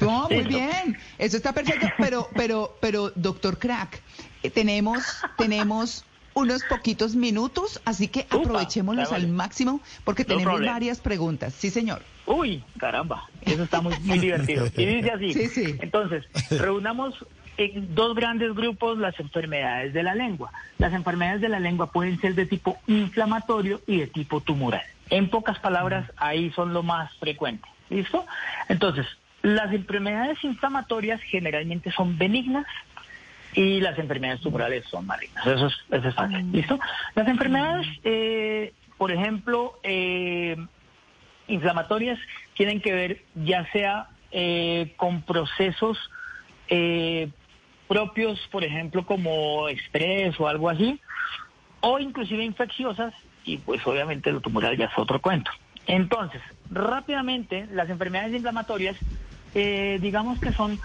No, 0.00 0.28
muy 0.28 0.44
bien. 0.44 0.96
Eso 1.18 1.36
está 1.36 1.52
perfecto. 1.52 1.88
Pero, 1.98 2.28
pero, 2.34 2.76
pero, 2.80 3.10
doctor 3.14 3.58
Crack, 3.58 4.02
eh, 4.42 4.50
tenemos, 4.50 5.02
tenemos 5.38 6.04
unos 6.34 6.62
poquitos 6.64 7.14
minutos, 7.16 7.80
así 7.86 8.08
que 8.08 8.26
aprovechémoslos 8.28 9.10
al 9.12 9.28
máximo 9.28 9.80
porque 10.04 10.22
No 10.25 10.28
tenemos 10.28 10.52
problem. 10.52 10.72
varias 10.72 11.00
preguntas. 11.00 11.54
Sí, 11.54 11.70
señor. 11.70 12.02
Uy, 12.26 12.62
caramba, 12.78 13.28
eso 13.42 13.62
está 13.62 13.80
muy, 13.80 13.98
muy 14.00 14.18
divertido. 14.18 14.66
Y 14.76 14.84
dice 14.84 15.10
así. 15.12 15.32
Sí, 15.32 15.48
sí. 15.48 15.76
Entonces, 15.80 16.25
reunamos 16.50 17.14
en 17.56 17.94
dos 17.94 18.14
grandes 18.14 18.54
grupos 18.54 18.98
las 18.98 19.18
enfermedades 19.18 19.94
de 19.94 20.02
la 20.02 20.14
lengua. 20.14 20.52
Las 20.76 20.92
enfermedades 20.92 21.40
de 21.40 21.48
la 21.48 21.58
lengua 21.58 21.90
pueden 21.90 22.20
ser 22.20 22.34
de 22.34 22.44
tipo 22.44 22.76
inflamatorio 22.86 23.80
y 23.86 24.00
de 24.00 24.06
tipo 24.08 24.40
tumoral. 24.42 24.84
En 25.10 25.28
pocas 25.30 25.58
palabras, 25.58 26.10
ahí 26.16 26.50
son 26.52 26.72
lo 26.72 26.82
más 26.82 27.12
frecuente. 27.18 27.68
¿Listo? 27.88 28.26
Entonces, 28.68 29.06
las 29.42 29.72
enfermedades 29.72 30.42
inflamatorias 30.42 31.20
generalmente 31.22 31.92
son 31.92 32.18
benignas 32.18 32.66
y 33.54 33.80
las 33.80 33.98
enfermedades 33.98 34.40
tumorales 34.40 34.84
son 34.86 35.06
malignas. 35.06 35.46
Eso 35.46 35.66
es, 35.68 35.75
eso 35.90 36.08
es 36.08 36.14
fácil. 36.14 36.50
¿Listo? 36.52 36.78
Las 37.14 37.28
enfermedades, 37.28 37.86
eh, 38.02 38.72
por 38.98 39.12
ejemplo, 39.12 39.78
eh, 39.82 40.56
inflamatorias 41.48 42.18
tienen 42.54 42.80
que 42.80 42.92
ver 42.92 43.22
ya 43.34 43.70
sea 43.70 44.08
eh, 44.32 44.94
con 44.96 45.22
procesos 45.22 45.98
eh, 46.68 47.28
propios, 47.86 48.40
por 48.50 48.64
ejemplo, 48.64 49.06
como 49.06 49.68
estrés 49.68 50.38
o 50.40 50.48
algo 50.48 50.68
así, 50.68 51.00
o 51.80 51.98
inclusive 51.98 52.44
infecciosas, 52.44 53.14
y 53.46 53.58
pues 53.58 53.80
obviamente 53.86 54.30
lo 54.32 54.40
tumoral 54.40 54.76
ya 54.76 54.86
es 54.86 54.98
otro 54.98 55.20
cuento. 55.22 55.50
Entonces, 55.86 56.42
rápidamente, 56.70 57.66
las 57.72 57.88
enfermedades 57.88 58.34
inflamatorias, 58.34 58.96
eh, 59.54 59.98
digamos 60.02 60.38
que 60.40 60.52
son 60.52 60.80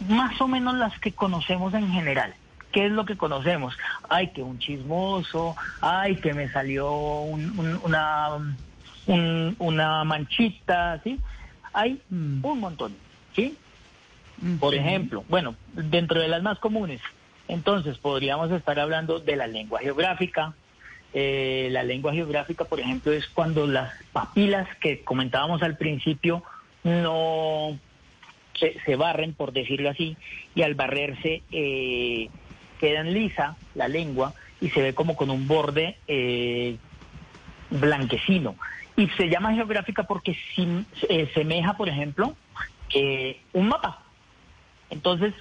más 0.00 0.38
o 0.40 0.48
menos 0.48 0.74
las 0.74 0.98
que 0.98 1.12
conocemos 1.12 1.72
en 1.72 1.88
general. 1.90 2.34
¿Qué 2.72 2.86
es 2.86 2.92
lo 2.92 3.04
que 3.04 3.16
conocemos? 3.16 3.76
Ay, 4.08 4.28
que 4.32 4.42
un 4.42 4.58
chismoso, 4.58 5.56
ay, 5.80 6.16
que 6.16 6.34
me 6.34 6.50
salió 6.50 6.92
un- 6.92 7.58
un- 7.58 7.80
una, 7.84 8.28
un- 9.06 9.56
una 9.58 10.04
manchita, 10.04 11.00
¿sí? 11.04 11.20
Hay 11.72 12.00
Mm. 12.10 12.44
un 12.44 12.60
montón, 12.60 12.96
¿sí? 13.34 13.56
Por 14.58 14.74
ejemplo, 14.74 15.24
bueno, 15.28 15.54
dentro 15.74 16.20
de 16.20 16.28
las 16.28 16.42
más 16.42 16.58
comunes, 16.58 17.00
entonces 17.46 17.98
podríamos 17.98 18.50
estar 18.50 18.80
hablando 18.80 19.20
de 19.20 19.36
la 19.36 19.46
lengua 19.46 19.80
geográfica. 19.80 20.54
Eh, 21.12 21.68
la 21.72 21.82
lengua 21.82 22.12
geográfica, 22.12 22.64
por 22.64 22.80
ejemplo, 22.80 23.12
es 23.12 23.26
cuando 23.28 23.66
las 23.66 23.92
papilas 24.12 24.68
que 24.80 25.02
comentábamos 25.02 25.62
al 25.62 25.76
principio 25.76 26.42
no 26.84 27.78
se, 28.84 28.96
barren, 28.96 29.34
por 29.34 29.52
decirlo 29.52 29.90
así, 29.90 30.16
y 30.54 30.62
al 30.62 30.74
barrerse 30.74 31.42
eh, 31.50 32.28
quedan 32.78 33.12
lisa 33.12 33.56
la 33.74 33.88
lengua 33.88 34.34
y 34.60 34.70
se 34.70 34.82
ve 34.82 34.94
como 34.94 35.16
con 35.16 35.30
un 35.30 35.48
borde 35.48 35.96
eh, 36.06 36.76
blanquecino. 37.70 38.56
Y 38.96 39.08
se 39.10 39.28
llama 39.28 39.54
geográfica 39.54 40.02
porque 40.04 40.36
sim- 40.54 40.84
eh, 41.08 41.30
semeja, 41.34 41.74
por 41.76 41.88
ejemplo, 41.88 42.36
eh, 42.94 43.40
un 43.52 43.68
mapa. 43.68 44.04
Entonces, 44.90 45.32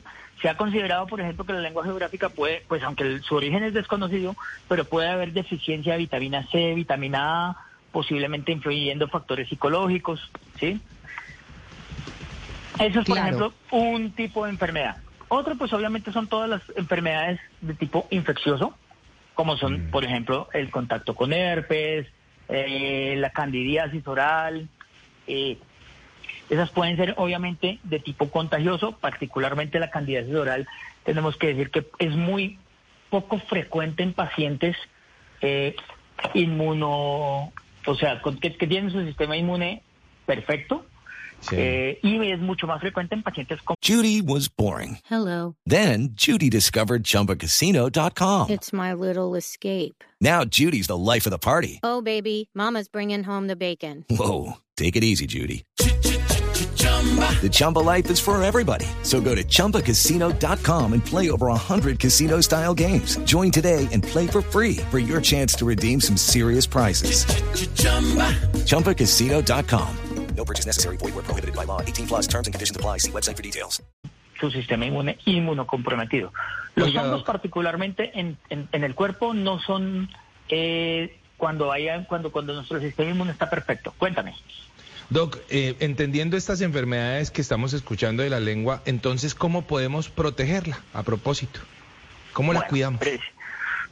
se 0.42 0.50
ha 0.50 0.56
considerado, 0.58 1.08
por 1.08 1.20
ejemplo, 1.22 1.46
que 1.46 1.54
la 1.54 1.60
lengua 1.60 1.84
geográfica 1.84 2.30
puede, 2.30 2.64
pues 2.68 2.82
aunque 2.84 3.04
el- 3.04 3.24
su 3.24 3.36
origen 3.36 3.64
es 3.64 3.74
desconocido, 3.74 4.36
pero 4.68 4.86
puede 4.86 5.10
haber 5.10 5.34
deficiencia 5.34 5.94
de 5.94 6.00
vitamina 6.00 6.48
C, 6.52 6.74
vitamina 6.74 7.50
A, 7.50 7.58
posiblemente 7.92 8.52
influyendo 8.52 9.08
factores 9.10 9.50
psicológicos, 9.50 10.20
¿sí? 10.60 10.80
Eso 12.80 13.00
es, 13.02 13.06
por 13.06 13.18
Claro. 13.18 13.28
ejemplo, 13.28 13.54
un 13.72 14.14
tipo 14.14 14.46
de 14.46 14.52
enfermedad. 14.52 14.98
Otro, 15.28 15.56
pues 15.58 15.74
obviamente 15.74 16.12
son 16.14 16.28
todas 16.28 16.50
las 16.50 16.62
enfermedades 16.76 17.40
de 17.62 17.74
tipo 17.76 18.08
infeccioso, 18.10 18.78
como 19.34 19.58
son, 19.58 19.84
por 19.92 20.04
ejemplo, 20.06 20.48
el 20.54 20.72
contacto 20.72 21.14
con 21.16 21.34
herpes, 21.34 22.08
eh, 22.48 23.16
la 23.18 23.30
candidiasis 23.32 24.08
oral. 24.08 24.68
eh, 25.32 25.60
esas 26.50 26.70
pueden 26.72 26.98
ser, 26.98 27.14
obviamente, 27.18 27.80
de 27.84 28.00
tipo 28.00 28.30
contagioso, 28.30 28.94
particularmente 28.94 29.80
la 29.80 29.90
candidiasis 29.92 30.34
oral. 30.36 30.68
Tenemos 31.04 31.38
que 31.38 31.48
decir 31.48 31.70
que 31.72 31.86
es 32.00 32.16
muy 32.16 32.58
poco 33.10 33.40
frecuente 33.40 34.04
en 34.04 34.14
pacientes 34.14 34.76
eh, 35.42 35.76
inmuno, 36.34 37.52
o 37.86 37.96
sea, 37.96 38.22
con- 38.22 38.40
que, 38.40 38.56
que 38.56 38.68
tienen 38.68 38.92
su 38.92 39.04
sistema 39.06 39.38
inmune 39.38 39.84
perfecto. 40.26 40.86
Sí. 41.42 41.56
eh, 41.58 42.00
y 42.04 42.18
es 42.32 42.40
mucho 42.40 42.68
más 42.68 42.82
frecuente 42.82 43.16
en 43.16 43.24
pacientes 43.24 43.62
con 43.62 43.78
Judy 43.82 44.20
was 44.22 44.50
boring. 44.54 44.98
Hello. 45.10 45.56
Then 45.66 46.10
Judy 46.18 46.50
discovered 46.50 47.04
ChumbaCasino.com. 47.06 48.50
It's 48.50 48.74
my 48.74 48.92
little 48.94 49.36
escape. 49.38 50.04
Now 50.20 50.44
Judy's 50.44 50.88
the 50.88 50.98
life 50.98 51.26
of 51.26 51.32
the 51.32 51.40
party. 51.40 51.80
Oh, 51.82 52.02
baby, 52.02 52.50
Mama's 52.54 52.90
bringing 52.90 53.24
home 53.24 53.48
the 53.48 53.56
bacon. 53.56 54.04
Whoa, 54.10 54.58
take 54.76 54.98
it 54.98 55.04
easy, 55.06 55.28
Judy. 55.28 55.64
The 57.00 57.50
Chumba 57.50 57.80
life 57.80 58.10
is 58.12 58.20
for 58.20 58.42
everybody. 58.44 58.86
So 59.04 59.22
go 59.22 59.34
to 59.34 59.42
ChumbaCasino.com 59.44 60.92
and 60.94 61.06
play 61.06 61.30
over 61.32 61.48
100 61.48 61.98
casino-style 61.98 62.74
games. 62.74 63.16
Join 63.24 63.52
today 63.52 63.88
and 63.94 64.04
play 64.04 64.28
for 64.28 64.42
free 64.42 64.78
for 64.92 65.00
your 65.00 65.22
chance 65.22 65.54
to 65.56 65.66
redeem 65.66 66.02
some 66.02 66.18
serious 66.18 66.66
prizes. 66.68 67.24
ChumbaCasino.com. 68.66 69.88
No 70.36 70.44
purchase 70.46 70.66
necessary. 70.66 70.98
Void 70.98 71.16
where 71.16 71.24
prohibited 71.24 71.56
by 71.56 71.64
law. 71.66 71.82
18 71.82 72.08
plus 72.08 72.28
terms 72.28 72.48
and 72.48 72.54
conditions 72.54 72.76
apply. 72.76 72.98
See 73.00 73.12
website 73.12 73.36
for 73.38 73.44
details. 73.44 73.82
su 74.40 74.50
sistema 74.52 74.86
inmune 74.86 75.18
inmunocomprometido. 75.26 76.32
Los 76.76 76.88
Oiga, 76.90 77.04
hongos 77.04 77.24
particularmente 77.24 78.18
en, 78.18 78.38
en- 78.50 78.70
en 78.72 78.84
el 78.86 78.96
cuerpo 78.96 79.34
no 79.34 79.60
son 79.60 80.10
eh, 80.48 81.18
cuando 81.38 81.74
haya 81.74 82.06
cuando 82.08 82.32
cuando 82.32 82.54
nuestro 82.54 82.80
sistema 82.80 83.12
inmune 83.12 83.32
está 83.32 83.50
perfecto. 83.50 83.94
Cuéntame. 83.98 84.34
Doc, 85.10 85.38
eh, 85.50 85.76
entendiendo 85.80 86.38
estas 86.38 86.62
enfermedades 86.62 87.32
que 87.32 87.42
estamos 87.42 87.74
escuchando 87.74 88.22
de 88.22 88.30
la 88.30 88.40
lengua, 88.40 88.84
entonces, 88.86 89.34
¿cómo 89.34 89.64
podemos 89.66 90.10
protegerla 90.10 90.80
a 90.94 91.02
propósito? 91.04 91.60
¿Cómo 92.34 92.54
la 92.54 92.68
cuidamos? 92.68 93.00
pre- 93.00 93.20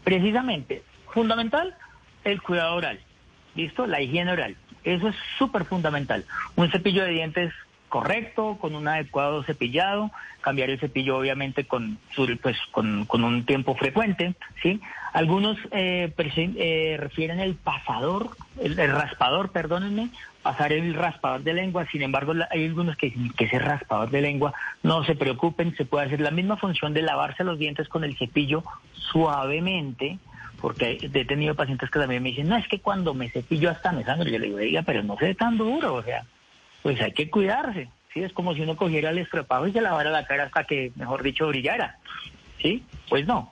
precisamente, 0.04 0.84
fundamental, 1.12 1.76
el 2.24 2.42
cuidado 2.42 2.76
oral. 2.76 3.00
¿Listo? 3.56 3.88
La 3.88 4.00
higiene 4.02 4.32
oral. 4.32 4.56
Eso 4.84 5.08
es 5.08 5.16
súper 5.40 5.66
fundamental. 5.66 6.24
Un 6.56 6.70
cepillo 6.72 7.04
de 7.04 7.12
dientes 7.12 7.52
correcto, 7.90 8.58
con 8.60 8.76
un 8.76 8.88
adecuado 8.88 9.44
cepillado, 9.44 10.12
cambiar 10.42 10.70
el 10.70 10.80
cepillo 10.80 11.18
obviamente 11.18 11.66
con, 11.66 11.98
pues, 12.42 12.58
con, 12.72 13.06
con 13.06 13.24
un 13.24 13.46
tiempo 13.46 13.76
frecuente, 13.76 14.36
¿sí? 14.62 14.82
Algunos 15.14 15.58
eh, 15.72 16.14
eh, 16.18 16.98
refieren 17.00 17.40
el 17.40 17.56
pasador, 17.56 18.30
el, 18.62 18.76
raspador, 18.76 19.52
perdónenme, 19.52 20.10
pasar 20.44 20.74
el 20.74 20.94
raspador 20.94 21.42
de 21.44 21.54
lengua, 21.54 21.88
sin 21.92 22.04
embargo 22.04 22.34
hay 22.52 22.66
algunos 22.66 22.98
que 22.98 23.08
dicen 23.08 23.32
que 23.32 23.46
ese 23.46 23.60
raspador 23.60 24.12
de 24.12 24.22
lengua, 24.22 24.54
no 24.84 25.04
se 25.06 25.16
preocupen, 25.16 25.76
se 25.76 25.86
puede 25.86 26.06
hacer 26.06 26.22
la 26.22 26.32
misma 26.32 26.58
función 26.58 26.94
de 26.94 27.02
lavarse 27.02 27.44
los 27.44 27.58
dientes 27.58 27.88
con 27.88 28.04
el 28.04 28.18
cepillo 28.18 28.64
suavemente, 28.94 30.20
porque 30.62 30.98
he 31.02 31.26
tenido 31.26 31.56
pacientes 31.56 31.90
que 31.90 32.00
también 32.00 32.22
me 32.22 32.30
dicen, 32.30 32.50
no, 32.50 32.58
es 32.58 32.68
que 32.68 32.80
cuando 32.80 33.14
me 33.14 33.30
cepillo 33.30 33.70
hasta 33.70 33.92
me 33.92 34.04
sangre, 34.04 34.32
yo 34.32 34.40
le 34.40 34.48
digo, 34.48 34.58
diga, 34.58 34.82
pero 34.84 35.04
no 35.04 35.16
ve 35.16 35.36
tan 35.36 35.58
duro, 35.58 35.96
o 35.96 36.04
sea, 36.04 36.26
pues 36.88 37.02
hay 37.02 37.12
que 37.12 37.30
cuidarse, 37.30 37.90
¿sí? 38.14 38.24
Es 38.24 38.32
como 38.32 38.54
si 38.54 38.62
uno 38.62 38.78
cogiera 38.78 39.10
el 39.10 39.18
estropajo 39.18 39.68
y 39.68 39.74
se 39.74 39.82
lavara 39.82 40.10
la 40.10 40.26
cara 40.26 40.46
hasta 40.46 40.64
que, 40.64 40.94
mejor 40.96 41.22
dicho, 41.22 41.46
brillara, 41.50 41.98
¿sí? 42.62 42.82
Pues 43.10 43.28
no. 43.28 43.52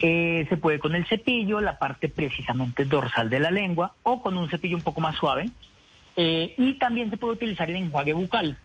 Eh, 0.00 0.44
se 0.48 0.56
puede 0.56 0.80
con 0.80 0.96
el 0.96 1.06
cepillo, 1.06 1.60
la 1.60 1.78
parte 1.78 2.08
precisamente 2.08 2.84
dorsal 2.84 3.30
de 3.30 3.38
la 3.38 3.52
lengua, 3.52 3.94
o 4.02 4.20
con 4.20 4.36
un 4.36 4.50
cepillo 4.50 4.76
un 4.76 4.82
poco 4.82 5.00
más 5.00 5.14
suave, 5.14 5.50
eh, 6.16 6.52
y 6.58 6.74
también 6.78 7.10
se 7.10 7.16
puede 7.16 7.34
utilizar 7.34 7.70
el 7.70 7.76
enjuague 7.76 8.12
bucal. 8.12 8.58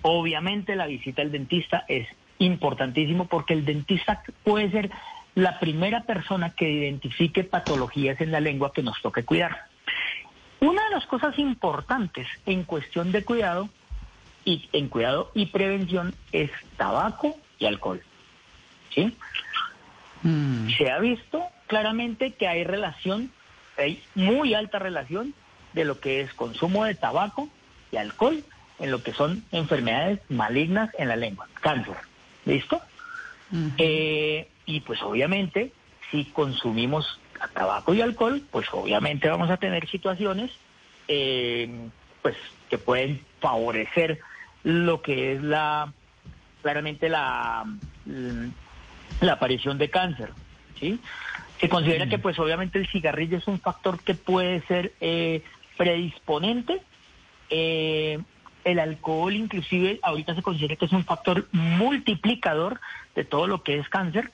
Obviamente 0.00 0.74
la 0.74 0.86
visita 0.86 1.20
al 1.20 1.30
dentista 1.30 1.84
es 1.86 2.08
importantísimo 2.38 3.26
porque 3.26 3.52
el 3.52 3.66
dentista 3.66 4.22
puede 4.42 4.70
ser 4.70 4.90
la 5.34 5.60
primera 5.60 6.04
persona 6.04 6.54
que 6.54 6.66
identifique 6.66 7.44
patologías 7.44 8.22
en 8.22 8.32
la 8.32 8.40
lengua 8.40 8.72
que 8.72 8.82
nos 8.82 9.02
toque 9.02 9.22
cuidar. 9.22 9.66
Una 10.60 10.84
de 10.84 10.90
las 10.90 11.06
cosas 11.06 11.38
importantes 11.38 12.26
en 12.46 12.64
cuestión 12.64 13.12
de 13.12 13.24
cuidado 13.24 13.68
y 14.44 14.68
en 14.72 14.88
cuidado 14.88 15.30
y 15.34 15.46
prevención 15.46 16.14
es 16.32 16.50
tabaco 16.76 17.36
y 17.58 17.66
alcohol. 17.66 18.02
¿Sí? 18.94 19.16
Mm. 20.22 20.70
Se 20.76 20.90
ha 20.90 20.98
visto 20.98 21.44
claramente 21.66 22.32
que 22.32 22.48
hay 22.48 22.64
relación, 22.64 23.30
hay 23.76 24.02
muy 24.14 24.54
alta 24.54 24.78
relación 24.78 25.34
de 25.74 25.84
lo 25.84 26.00
que 26.00 26.22
es 26.22 26.32
consumo 26.34 26.84
de 26.84 26.94
tabaco 26.94 27.48
y 27.92 27.96
alcohol 27.96 28.42
en 28.78 28.90
lo 28.90 29.02
que 29.02 29.12
son 29.12 29.44
enfermedades 29.52 30.20
malignas 30.28 30.90
en 30.98 31.08
la 31.08 31.16
lengua, 31.16 31.48
cáncer. 31.60 31.96
¿Listo? 32.44 32.80
Eh, 33.78 34.48
y 34.66 34.80
pues 34.80 35.02
obviamente, 35.02 35.72
si 36.10 36.24
consumimos 36.26 37.20
tabaco 37.54 37.94
y 37.94 38.00
alcohol, 38.00 38.42
pues 38.50 38.66
obviamente 38.72 39.28
vamos 39.28 39.50
a 39.50 39.56
tener 39.56 39.88
situaciones 39.88 40.50
eh, 41.06 41.88
pues 42.22 42.36
que 42.68 42.78
pueden 42.78 43.24
favorecer 43.40 44.20
lo 44.64 45.00
que 45.00 45.32
es 45.32 45.42
la 45.42 45.92
claramente 46.62 47.08
la, 47.08 47.64
la 49.20 49.32
aparición 49.32 49.78
de 49.78 49.90
cáncer. 49.90 50.30
¿sí? 50.78 51.00
Se 51.60 51.68
considera 51.68 52.08
que 52.08 52.18
pues 52.18 52.38
obviamente 52.38 52.78
el 52.78 52.88
cigarrillo 52.88 53.38
es 53.38 53.46
un 53.46 53.60
factor 53.60 54.00
que 54.00 54.14
puede 54.14 54.60
ser 54.62 54.92
eh, 55.00 55.42
predisponente. 55.76 56.82
eh, 57.50 58.18
el 58.64 58.80
alcohol 58.80 59.32
inclusive 59.34 59.98
ahorita 60.02 60.34
se 60.34 60.42
considera 60.42 60.76
que 60.76 60.84
es 60.84 60.92
un 60.92 61.04
factor 61.04 61.48
multiplicador 61.52 62.80
de 63.14 63.24
todo 63.24 63.46
lo 63.46 63.62
que 63.62 63.78
es 63.78 63.88
cáncer. 63.88 64.30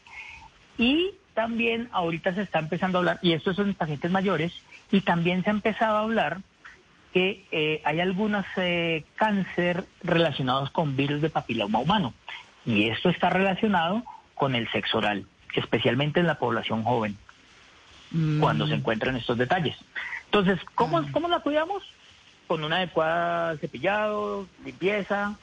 Y 0.76 1.12
también 1.34 1.88
ahorita 1.92 2.34
se 2.34 2.42
está 2.42 2.60
empezando 2.60 2.98
a 2.98 3.00
hablar, 3.00 3.18
y 3.22 3.32
esto 3.32 3.50
es 3.50 3.58
en 3.58 3.74
pacientes 3.74 4.10
mayores, 4.10 4.52
y 4.90 5.00
también 5.00 5.42
se 5.42 5.50
ha 5.50 5.52
empezado 5.52 5.96
a 5.96 6.00
hablar 6.00 6.38
que 7.12 7.44
eh, 7.52 7.80
hay 7.84 8.00
algunos 8.00 8.44
eh, 8.56 9.04
cáncer 9.16 9.84
relacionados 10.02 10.70
con 10.70 10.96
virus 10.96 11.22
de 11.22 11.30
papiloma 11.30 11.78
humano. 11.78 12.12
Y 12.66 12.88
esto 12.88 13.08
está 13.08 13.30
relacionado 13.30 14.02
con 14.34 14.54
el 14.54 14.68
sexo 14.70 14.98
oral, 14.98 15.26
especialmente 15.54 16.20
en 16.20 16.26
la 16.26 16.38
población 16.38 16.82
joven, 16.82 17.16
cuando 18.40 18.66
se 18.66 18.74
encuentran 18.74 19.16
estos 19.16 19.36
detalles. 19.38 19.76
Entonces, 20.26 20.58
¿cómo, 20.74 21.04
¿cómo 21.12 21.28
la 21.28 21.40
cuidamos? 21.40 21.82
Con 22.46 22.64
una 22.64 22.76
adecuada 22.76 23.56
cepillado, 23.58 24.46
limpieza, 24.64 25.36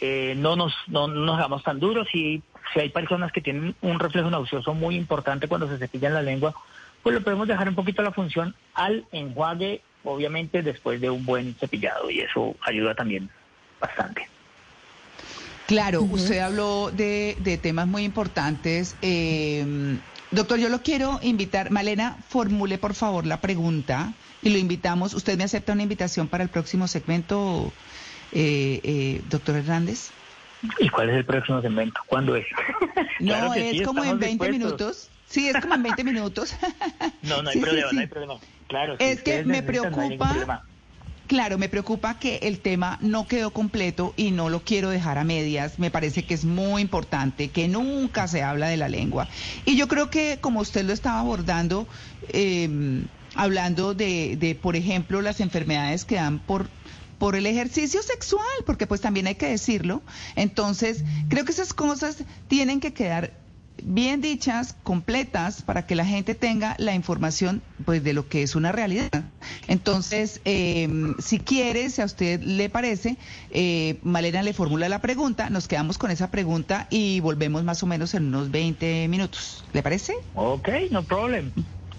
eh, 0.00 0.34
no, 0.36 0.56
nos, 0.56 0.74
no, 0.86 1.08
no 1.08 1.26
nos 1.26 1.38
hagamos 1.38 1.62
tan 1.62 1.78
duros. 1.80 2.08
Si, 2.10 2.42
si 2.72 2.80
hay 2.80 2.88
personas 2.88 3.32
que 3.32 3.40
tienen 3.40 3.74
un 3.82 3.98
reflejo 3.98 4.30
nauseoso 4.30 4.74
muy 4.74 4.96
importante 4.96 5.48
cuando 5.48 5.68
se 5.68 5.78
cepillan 5.78 6.14
la 6.14 6.22
lengua, 6.22 6.54
pues 7.02 7.14
lo 7.14 7.22
podemos 7.22 7.48
dejar 7.48 7.68
un 7.68 7.74
poquito 7.74 8.02
la 8.02 8.12
función 8.12 8.54
al 8.74 9.04
enjuague, 9.12 9.82
obviamente 10.04 10.62
después 10.62 11.00
de 11.00 11.10
un 11.10 11.24
buen 11.24 11.54
cepillado, 11.54 12.10
y 12.10 12.20
eso 12.20 12.54
ayuda 12.62 12.94
también 12.94 13.30
bastante. 13.80 14.28
Claro, 15.66 16.02
usted 16.02 16.40
habló 16.40 16.90
de, 16.90 17.36
de 17.38 17.56
temas 17.56 17.86
muy 17.86 18.02
importantes. 18.02 18.96
Eh, 19.02 19.64
doctor, 20.32 20.58
yo 20.58 20.68
lo 20.68 20.82
quiero 20.82 21.20
invitar. 21.22 21.70
Malena, 21.70 22.16
formule 22.28 22.76
por 22.76 22.94
favor 22.94 23.24
la 23.24 23.40
pregunta 23.40 24.12
y 24.42 24.50
lo 24.50 24.58
invitamos. 24.58 25.14
¿Usted 25.14 25.38
me 25.38 25.44
acepta 25.44 25.72
una 25.72 25.84
invitación 25.84 26.26
para 26.26 26.42
el 26.42 26.50
próximo 26.50 26.88
segmento, 26.88 27.72
eh, 28.32 28.80
eh, 28.82 29.20
doctor 29.28 29.56
Hernández? 29.56 30.10
¿Y 30.78 30.88
cuál 30.90 31.10
es 31.10 31.16
el 31.16 31.24
próximo 31.24 31.60
segmento? 31.62 32.00
¿Cuándo 32.06 32.36
es? 32.36 32.46
No, 33.20 33.26
Claro 33.34 33.54
es 33.54 33.70
sí, 33.78 33.82
como 33.82 34.02
en 34.02 34.06
estamos 34.06 34.20
20 34.20 34.48
dispuestos. 34.50 34.58
minutos. 34.58 35.10
Sí, 35.28 35.48
es 35.48 35.56
como 35.60 35.74
en 35.74 35.82
20 35.82 36.04
minutos. 36.04 36.54
No, 37.22 37.42
no 37.42 37.50
hay 37.50 37.54
Sí, 37.56 37.60
problema, 37.60 37.88
sí. 37.90 37.94
no 37.96 38.00
hay 38.00 38.06
problema. 38.06 38.34
Claro, 38.68 38.96
si 38.98 39.04
Es 39.04 39.22
que 39.22 39.44
me 39.44 39.60
no 39.60 39.66
preocupa-. 39.66 40.64
Claro, 41.26 41.58
me 41.58 41.68
preocupa 41.68 42.18
que 42.18 42.38
el 42.42 42.58
tema 42.60 42.98
no 43.02 43.28
quedó 43.28 43.52
completo 43.52 44.14
y 44.16 44.32
no 44.32 44.48
lo 44.48 44.64
quiero 44.64 44.90
dejar 44.90 45.16
a 45.18 45.22
medias. 45.24 45.78
Me 45.78 45.90
parece 45.90 46.24
que 46.24 46.34
es 46.34 46.44
muy 46.44 46.82
importante, 46.82 47.50
que 47.50 47.68
nunca 47.68 48.26
se 48.26 48.42
habla 48.42 48.66
de 48.68 48.76
la 48.76 48.88
lengua. 48.88 49.28
Y 49.64 49.76
yo 49.76 49.86
creo 49.86 50.10
que 50.10 50.38
como 50.40 50.58
usted 50.60 50.84
lo 50.84 50.92
estaba 50.92 51.20
abordando, 51.20 51.86
eh, 52.32 53.04
hablando 53.36 53.94
de, 53.94 54.36
de, 54.36 54.56
por 54.56 54.74
ejemplo, 54.74 55.20
las 55.22 55.38
enfermedades 55.40 56.04
que 56.04 56.16
dan 56.16 56.40
por 56.40 56.68
por 57.20 57.36
el 57.36 57.46
ejercicio 57.46 58.02
sexual, 58.02 58.46
porque 58.64 58.86
pues 58.86 59.02
también 59.02 59.26
hay 59.26 59.34
que 59.34 59.46
decirlo. 59.46 60.02
Entonces, 60.36 61.04
creo 61.28 61.44
que 61.44 61.52
esas 61.52 61.74
cosas 61.74 62.16
tienen 62.48 62.80
que 62.80 62.94
quedar 62.94 63.34
bien 63.82 64.22
dichas, 64.22 64.74
completas, 64.82 65.60
para 65.60 65.86
que 65.86 65.94
la 65.94 66.06
gente 66.06 66.34
tenga 66.34 66.76
la 66.78 66.94
información 66.94 67.62
pues 67.84 68.02
de 68.02 68.14
lo 68.14 68.26
que 68.26 68.42
es 68.42 68.56
una 68.56 68.72
realidad. 68.72 69.24
Entonces, 69.68 70.40
eh, 70.46 70.88
si 71.18 71.38
quiere, 71.40 71.90
si 71.90 72.00
a 72.00 72.06
usted 72.06 72.40
le 72.40 72.70
parece, 72.70 73.18
eh, 73.50 73.98
Malena 74.02 74.42
le 74.42 74.54
formula 74.54 74.88
la 74.88 75.02
pregunta, 75.02 75.50
nos 75.50 75.68
quedamos 75.68 75.98
con 75.98 76.10
esa 76.10 76.30
pregunta 76.30 76.86
y 76.88 77.20
volvemos 77.20 77.64
más 77.64 77.82
o 77.82 77.86
menos 77.86 78.14
en 78.14 78.28
unos 78.28 78.50
20 78.50 79.08
minutos. 79.08 79.62
¿Le 79.74 79.82
parece? 79.82 80.14
Ok, 80.34 80.70
no 80.90 81.02
problem. 81.02 81.52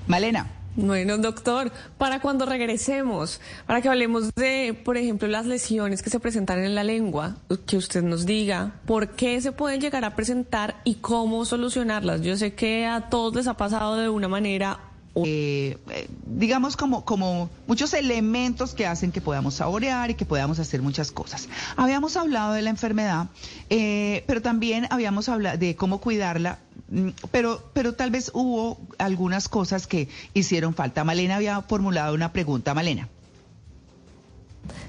Malena. 0.07 0.61
Bueno, 0.75 1.17
doctor, 1.17 1.71
para 1.97 2.21
cuando 2.21 2.45
regresemos, 2.45 3.41
para 3.65 3.81
que 3.81 3.89
hablemos 3.89 4.34
de, 4.36 4.73
por 4.86 4.95
ejemplo, 4.95 5.27
las 5.27 5.45
lesiones 5.45 6.01
que 6.01 6.10
se 6.10 6.19
presentan 6.19 6.60
en 6.60 6.75
la 6.75 6.86
lengua, 6.86 7.36
que 7.65 7.75
usted 7.75 8.01
nos 8.01 8.25
diga 8.25 8.75
por 8.86 9.10
qué 9.10 9.41
se 9.41 9.51
pueden 9.51 9.81
llegar 9.81 10.05
a 10.05 10.15
presentar 10.15 10.79
y 10.86 10.95
cómo 10.95 11.43
solucionarlas. 11.43 12.21
Yo 12.21 12.38
sé 12.38 12.53
que 12.53 12.86
a 12.86 13.10
todos 13.10 13.36
les 13.36 13.47
ha 13.47 13.55
pasado 13.55 13.97
de 13.97 14.07
una 14.07 14.29
manera 14.29 14.79
eh, 15.13 15.77
eh, 15.89 16.07
digamos 16.25 16.77
como, 16.77 17.03
como 17.03 17.49
muchos 17.67 17.93
elementos 17.93 18.73
que 18.73 18.86
hacen 18.88 19.12
que 19.12 19.19
podamos 19.19 19.55
saborear 19.55 20.10
y 20.10 20.13
que 20.13 20.25
podamos 20.25 20.60
hacer 20.60 20.81
muchas 20.81 21.12
cosas. 21.12 21.49
Habíamos 21.75 22.15
hablado 22.15 22.53
de 22.53 22.62
la 22.62 22.69
enfermedad, 22.69 23.27
eh, 23.69 24.23
pero 24.25 24.41
también 24.41 24.88
habíamos 24.89 25.27
hablado 25.27 25.57
de 25.57 25.75
cómo 25.75 25.99
cuidarla, 25.99 26.60
pero, 27.32 27.63
pero 27.73 27.93
tal 27.93 28.12
vez 28.12 28.32
hubo 28.34 28.80
algunas 28.97 29.49
cosas 29.49 29.88
que 29.88 30.10
hicieron 30.34 30.73
falta. 30.73 31.04
Malena 31.04 31.38
había 31.38 31.62
formulado 31.62 32.13
una 32.13 32.34
pregunta. 32.34 32.73
Malena. 32.73 33.08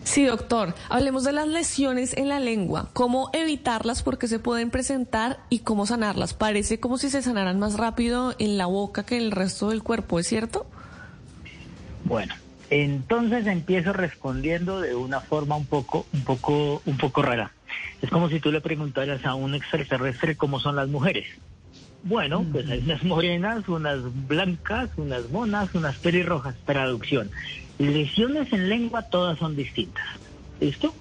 Sí, 0.04 0.24
doctor. 0.24 0.74
Hablemos 0.90 1.24
de 1.24 1.32
las 1.32 1.46
lesiones 1.46 2.16
en 2.16 2.28
la 2.28 2.40
lengua, 2.40 2.90
cómo 2.92 3.30
evitarlas 3.32 4.02
porque 4.02 4.26
se 4.26 4.38
pueden 4.38 4.70
presentar 4.70 5.38
y 5.48 5.60
cómo 5.60 5.86
sanarlas. 5.86 6.34
Parece 6.34 6.80
como 6.80 6.98
si 6.98 7.08
se 7.08 7.22
sanaran 7.22 7.58
más 7.58 7.74
rápido 7.74 8.34
en 8.38 8.58
la 8.58 8.66
boca 8.66 9.04
que 9.04 9.16
en 9.16 9.22
el 9.22 9.30
resto 9.30 9.70
del 9.70 9.82
cuerpo, 9.82 10.18
¿es 10.18 10.26
cierto? 10.26 10.66
Bueno, 12.04 12.34
entonces 12.68 13.46
empiezo 13.46 13.92
respondiendo 13.92 14.80
de 14.80 14.94
una 14.94 15.20
forma 15.20 15.56
un 15.56 15.66
poco, 15.66 16.04
un 16.12 16.24
poco, 16.24 16.82
un 16.84 16.96
poco 16.98 17.22
rara. 17.22 17.52
Es 18.02 18.10
como 18.10 18.28
si 18.28 18.40
tú 18.40 18.50
le 18.50 18.60
preguntaras 18.60 19.24
a 19.24 19.34
un 19.34 19.54
extraterrestre 19.54 20.36
cómo 20.36 20.58
son 20.58 20.76
las 20.76 20.88
mujeres. 20.88 21.26
Bueno, 22.04 22.44
pues 22.50 22.68
hay 22.68 22.80
unas 22.80 23.02
morenas, 23.04 23.68
unas 23.68 24.00
blancas, 24.26 24.90
unas 24.96 25.30
monas, 25.30 25.74
unas 25.74 25.96
pelirrojas. 25.98 26.56
Traducción. 26.64 27.30
Lesiones 27.78 28.52
en 28.52 28.68
lengua 28.68 29.02
todas 29.02 29.38
son 29.38 29.56
distintas. 29.56 30.04
¿Listo? 30.60 30.94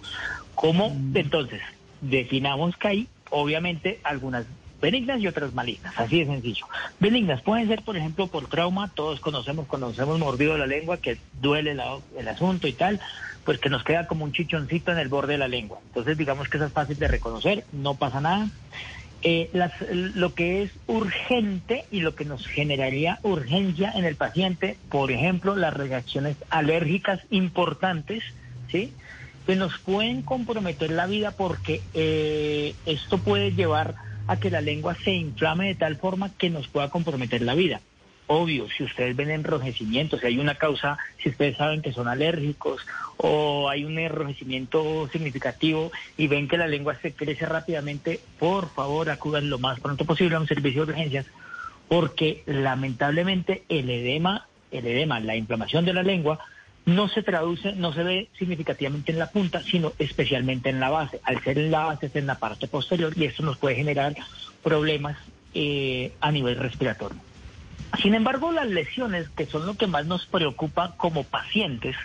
¿Cómo? 0.56 0.96
Entonces, 1.14 1.62
definamos 2.02 2.76
que 2.78 2.88
hay, 2.88 3.08
obviamente, 3.30 4.00
algunas 4.04 4.46
benignas 4.82 5.22
y 5.22 5.28
otras 5.28 5.54
malignas, 5.54 5.94
así 5.98 6.20
de 6.20 6.26
sencillo. 6.26 6.66
Benignas 7.00 7.42
pueden 7.42 7.68
ser, 7.68 7.84
por 7.84 7.96
ejemplo, 7.96 8.28
por 8.28 8.48
trauma, 8.48 8.92
todos 8.94 9.20
conocemos 9.20 9.68
cuando 9.68 9.90
nos 9.90 10.00
hemos 10.00 10.20
mordido 10.20 10.58
la 10.58 10.66
lengua, 10.66 10.98
que 10.98 11.18
duele 11.40 11.78
el 12.18 12.28
asunto 12.28 12.68
y 12.68 12.74
tal, 12.74 13.00
pues 13.46 13.60
que 13.60 13.70
nos 13.70 13.84
queda 13.84 14.08
como 14.08 14.26
un 14.26 14.34
chichoncito 14.34 14.92
en 14.92 14.98
el 14.98 15.08
borde 15.08 15.34
de 15.34 15.40
la 15.40 15.48
lengua. 15.48 15.80
Entonces, 15.88 16.18
digamos 16.18 16.50
que 16.50 16.58
eso 16.58 16.66
es 16.66 16.74
fácil 16.74 16.98
de 16.98 17.08
reconocer, 17.08 17.64
no 17.72 17.96
pasa 17.96 18.22
nada. 18.22 18.50
Eh, 19.24 19.52
lo 20.16 20.34
que 20.34 20.64
es 20.64 20.72
urgente 20.88 21.86
y 21.92 22.00
lo 22.00 22.16
que 22.16 22.26
nos 22.26 22.48
generaría 22.48 23.20
urgencia 23.22 23.92
en 23.94 24.06
el 24.06 24.16
paciente, 24.16 24.78
por 24.90 25.12
ejemplo, 25.12 25.56
las 25.56 25.74
reacciones 25.74 26.38
alérgicas 26.50 27.20
importantes, 27.30 28.24
¿sí? 28.72 28.94
Que 29.46 29.56
nos 29.56 29.78
pueden 29.78 30.24
comprometer 30.24 30.92
la 30.92 31.06
vida 31.06 31.32
porque 31.32 31.82
eh, 31.94 32.74
esto 32.88 33.20
puede 33.20 33.52
llevar 33.52 33.96
a 34.26 34.38
que 34.38 34.50
la 34.50 34.62
lengua 34.62 34.96
se 35.04 35.12
inflame 35.12 35.68
de 35.68 35.76
tal 35.76 35.98
forma 35.98 36.32
que 36.36 36.50
nos 36.50 36.68
pueda 36.68 36.90
comprometer 36.90 37.44
la 37.44 37.54
vida 37.54 37.82
obvio, 38.28 38.68
si 38.70 38.84
ustedes 38.84 39.16
ven 39.16 39.30
enrojecimiento, 39.30 40.18
si 40.18 40.26
hay 40.28 40.40
una 40.40 40.56
causa, 40.56 40.98
si 41.22 41.30
ustedes 41.30 41.58
saben 41.58 41.82
que 41.82 41.92
son 41.92 42.08
alérgicos 42.08 42.86
o 43.18 43.70
hay 43.70 43.84
un 43.84 44.00
enrojecimiento 44.00 45.10
significativo 45.12 45.92
y 46.18 46.28
ven 46.28 46.48
que 46.48 46.58
la 46.58 46.68
lengua 46.68 46.96
se 47.02 47.14
crece 47.14 47.46
rápidamente, 47.46 48.20
por 48.40 48.70
favor 48.70 49.10
acudan 49.10 49.50
lo 49.50 49.60
más 49.60 49.80
pronto 49.80 50.06
posible 50.06 50.36
a 50.36 50.40
un 50.40 50.48
servicio 50.48 50.86
de 50.86 50.94
urgencias, 50.94 51.26
porque 51.88 52.44
lamentablemente 52.46 53.64
el 53.70 53.90
edema, 53.90 54.48
el 54.72 54.88
edema, 54.88 55.20
la 55.20 55.36
inflamación 55.36 55.86
de 55.86 55.94
la 55.94 56.04
lengua, 56.04 56.40
no 56.86 57.08
se 57.10 57.22
traduce, 57.22 57.74
no 57.74 57.94
se 57.94 58.04
ve 58.04 58.30
significativamente 58.40 59.12
en 59.12 59.20
la 59.20 59.30
punta, 59.30 59.62
sino 59.62 59.94
especialmente 60.00 60.70
en 60.70 60.80
la 60.80 60.90
base. 60.90 61.20
Al 61.24 61.44
ser 61.44 61.60
en 61.60 61.70
la 61.70 61.86
base 61.86 62.08
es 62.08 62.16
en 62.16 62.28
la 62.28 62.40
parte 62.40 62.68
posterior 62.68 63.14
y 63.16 63.26
esto 63.26 63.44
nos 63.44 63.58
puede 63.58 63.76
generar 63.76 64.16
problemas 64.64 65.18
eh, 65.54 66.14
a 66.22 66.32
nivel 66.32 66.56
respiratorio. 66.58 67.20
Sin 68.02 68.16
embargo, 68.16 68.52
las 68.52 68.68
lesiones, 68.68 69.30
que 69.30 69.46
son 69.46 69.66
lo 69.66 69.76
que 69.76 69.88
más 69.88 70.06
nos 70.06 70.26
preocupa 70.26 70.96
como 70.98 71.24
pacientes, 71.24 71.96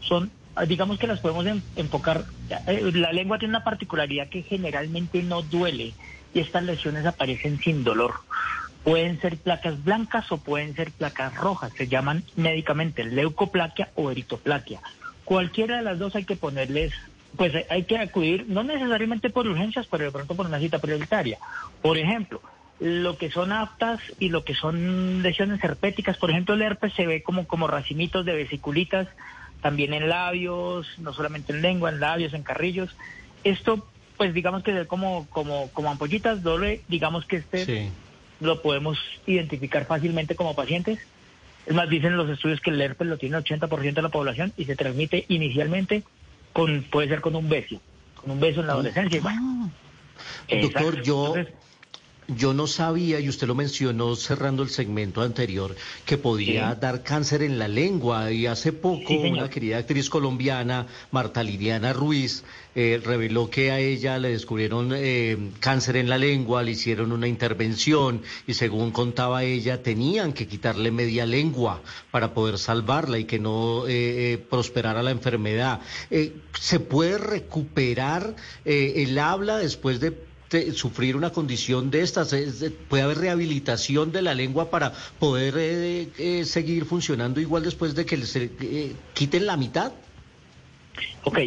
son, 0.00 0.30
digamos 0.66 0.98
que 0.98 1.06
las 1.06 1.20
podemos 1.20 1.46
enfocar, 1.76 2.24
eh, 2.66 2.90
la 2.94 3.12
lengua 3.12 3.38
tiene 3.38 3.52
una 3.52 3.64
particularidad 3.64 4.28
que 4.28 4.42
generalmente 4.42 5.22
no 5.22 5.42
duele 5.42 5.94
y 6.34 6.40
estas 6.40 6.64
lesiones 6.64 7.06
aparecen 7.06 7.58
sin 7.60 7.84
dolor. 7.84 8.14
Pueden 8.84 9.20
ser 9.20 9.36
placas 9.36 9.82
blancas 9.82 10.30
o 10.30 10.38
pueden 10.38 10.74
ser 10.74 10.92
placas 10.92 11.34
rojas, 11.34 11.72
se 11.76 11.88
llaman 11.88 12.24
médicamente 12.36 13.04
leucoplaquia 13.04 13.90
o 13.94 14.10
eritoplaquia. 14.10 14.80
Cualquiera 15.24 15.78
de 15.78 15.82
las 15.82 15.98
dos 15.98 16.14
hay 16.14 16.24
que 16.24 16.36
ponerles 16.36 16.92
pues 17.36 17.52
hay 17.68 17.84
que 17.84 17.98
acudir, 17.98 18.46
no 18.48 18.64
necesariamente 18.64 19.30
por 19.30 19.46
urgencias, 19.46 19.86
pero 19.90 20.04
de 20.04 20.10
pronto 20.10 20.34
por 20.34 20.46
una 20.46 20.58
cita 20.58 20.78
prioritaria. 20.78 21.38
Por 21.82 21.98
ejemplo, 21.98 22.40
lo 22.78 23.16
que 23.16 23.30
son 23.30 23.52
aptas 23.52 24.00
y 24.18 24.28
lo 24.28 24.44
que 24.44 24.54
son 24.54 25.22
lesiones 25.22 25.62
herpéticas. 25.62 26.18
Por 26.18 26.30
ejemplo, 26.30 26.54
el 26.54 26.62
herpes 26.62 26.92
se 26.94 27.06
ve 27.06 27.22
como, 27.22 27.46
como 27.46 27.66
racimitos 27.66 28.24
de 28.24 28.34
vesiculitas, 28.34 29.08
también 29.62 29.94
en 29.94 30.08
labios, 30.08 30.86
no 30.98 31.12
solamente 31.12 31.52
en 31.52 31.62
lengua, 31.62 31.90
en 31.90 32.00
labios, 32.00 32.34
en 32.34 32.42
carrillos. 32.42 32.94
Esto, 33.44 33.86
pues 34.16 34.34
digamos 34.34 34.62
que 34.62 34.78
es 34.78 34.86
como, 34.86 35.26
como, 35.30 35.70
como 35.72 35.90
ampollitas 35.90 36.42
doble, 36.42 36.82
digamos 36.88 37.24
que 37.24 37.36
este 37.36 37.90
lo 38.38 38.60
podemos 38.60 38.98
identificar 39.26 39.86
fácilmente 39.86 40.36
como 40.36 40.54
pacientes. 40.54 40.98
Es 41.64 41.74
más, 41.74 41.88
dicen 41.88 42.16
los 42.16 42.28
estudios 42.28 42.60
que 42.60 42.70
el 42.70 42.80
herpes 42.80 43.08
lo 43.08 43.16
tiene 43.16 43.36
el 43.38 43.44
80% 43.44 43.94
de 43.94 44.02
la 44.02 44.08
población 44.10 44.52
y 44.56 44.66
se 44.66 44.76
transmite 44.76 45.24
inicialmente 45.28 46.04
con, 46.52 46.82
puede 46.82 47.08
ser 47.08 47.22
con 47.22 47.34
un 47.34 47.48
beso, 47.48 47.80
con 48.14 48.30
un 48.30 48.40
beso 48.40 48.60
en 48.60 48.66
la 48.66 48.74
adolescencia. 48.74 49.20
Ah. 49.24 49.68
Doctor, 50.48 51.02
yo... 51.02 51.34
Yo 52.28 52.52
no 52.54 52.66
sabía, 52.66 53.20
y 53.20 53.28
usted 53.28 53.46
lo 53.46 53.54
mencionó 53.54 54.16
cerrando 54.16 54.64
el 54.64 54.70
segmento 54.70 55.22
anterior, 55.22 55.76
que 56.04 56.18
podía 56.18 56.74
dar 56.74 57.04
cáncer 57.04 57.42
en 57.42 57.58
la 57.58 57.68
lengua. 57.68 58.32
Y 58.32 58.46
hace 58.46 58.72
poco 58.72 59.14
una 59.14 59.48
querida 59.48 59.78
actriz 59.78 60.10
colombiana, 60.10 60.86
Marta 61.12 61.42
Liliana 61.42 61.92
Ruiz, 61.92 62.42
eh, 62.74 63.00
reveló 63.02 63.48
que 63.48 63.70
a 63.70 63.78
ella 63.78 64.18
le 64.18 64.30
descubrieron 64.30 64.90
eh, 64.94 65.38
cáncer 65.60 65.96
en 65.96 66.08
la 66.08 66.18
lengua, 66.18 66.62
le 66.62 66.72
hicieron 66.72 67.10
una 67.10 67.28
intervención 67.28 68.20
y 68.46 68.52
según 68.54 68.90
contaba 68.90 69.44
ella, 69.44 69.82
tenían 69.82 70.34
que 70.34 70.46
quitarle 70.46 70.90
media 70.90 71.24
lengua 71.24 71.80
para 72.10 72.34
poder 72.34 72.58
salvarla 72.58 73.18
y 73.18 73.24
que 73.24 73.38
no 73.38 73.84
eh, 73.88 74.44
prosperara 74.50 75.02
la 75.02 75.12
enfermedad. 75.12 75.80
¿Se 76.52 76.80
puede 76.80 77.16
recuperar 77.16 78.34
el 78.64 79.18
habla 79.18 79.58
después 79.58 80.00
de 80.00 80.25
sufrir 80.74 81.16
una 81.16 81.30
condición 81.30 81.90
de 81.90 82.02
estas? 82.02 82.34
¿Puede 82.88 83.02
haber 83.02 83.18
rehabilitación 83.18 84.12
de 84.12 84.22
la 84.22 84.34
lengua 84.34 84.70
para 84.70 84.92
poder 85.18 85.54
eh, 85.58 86.08
eh, 86.18 86.44
seguir 86.44 86.84
funcionando 86.84 87.40
igual 87.40 87.64
después 87.64 87.94
de 87.94 88.06
que 88.06 88.16
se 88.18 88.50
eh, 88.60 88.92
quiten 89.14 89.46
la 89.46 89.56
mitad? 89.56 89.92
Ok, 91.24 91.38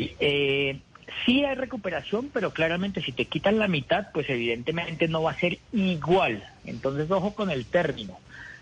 sí 1.25 1.43
hay 1.45 1.55
recuperación, 1.55 2.29
pero 2.33 2.51
claramente 2.51 3.01
si 3.01 3.11
te 3.11 3.25
quitan 3.25 3.57
la 3.57 3.67
mitad, 3.67 4.07
pues 4.13 4.29
evidentemente 4.29 5.07
no 5.07 5.23
va 5.23 5.31
a 5.31 5.39
ser 5.39 5.59
igual. 5.71 6.43
Entonces, 6.65 7.09
ojo 7.09 7.33
con 7.33 7.49
el 7.49 7.65
término. 7.65 8.19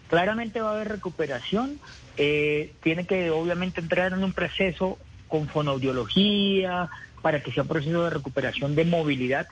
Claramente 0.07 0.61
va 0.61 0.71
a 0.71 0.75
haber 0.75 0.87
recuperación, 0.87 1.79
tiene 2.15 3.05
que 3.05 3.29
obviamente 3.31 3.81
entrar 3.81 4.13
en 4.13 4.23
un 4.23 4.31
proceso 4.31 4.97
con 5.27 5.49
fonoaudiología, 5.49 6.89
para 7.21 7.41
que 7.41 7.51
sea 7.51 7.63
un 7.63 7.69
proceso 7.69 8.03
de 8.03 8.09
recuperación 8.09 8.75
de 8.75 8.85
movilidad, 8.85 9.47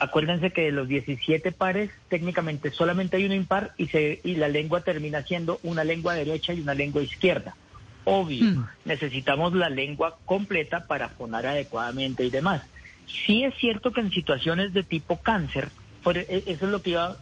Acuérdense 0.00 0.52
que 0.52 0.62
de 0.62 0.72
los 0.72 0.86
17 0.86 1.50
pares, 1.50 1.90
técnicamente 2.08 2.70
solamente 2.70 3.16
hay 3.16 3.24
uno 3.24 3.34
impar 3.34 3.72
y, 3.76 3.88
se, 3.88 4.20
y 4.22 4.36
la 4.36 4.48
lengua 4.48 4.82
termina 4.82 5.22
siendo 5.22 5.58
una 5.64 5.82
lengua 5.82 6.14
derecha 6.14 6.52
y 6.52 6.60
una 6.60 6.74
lengua 6.74 7.02
izquierda. 7.02 7.56
Obvio, 8.04 8.44
hmm. 8.44 8.66
necesitamos 8.84 9.54
la 9.54 9.68
lengua 9.68 10.16
completa 10.24 10.86
para 10.86 11.08
fonar 11.08 11.46
adecuadamente 11.46 12.24
y 12.24 12.30
demás. 12.30 12.62
Sí 13.06 13.42
es 13.42 13.54
cierto 13.56 13.92
que 13.92 14.00
en 14.00 14.10
situaciones 14.10 14.72
de 14.72 14.84
tipo 14.84 15.20
cáncer, 15.20 15.68
e, 16.14 16.44
eso 16.46 16.66
es 16.66 16.70
lo 16.70 16.80
que 16.80 16.90
iba 16.90 17.16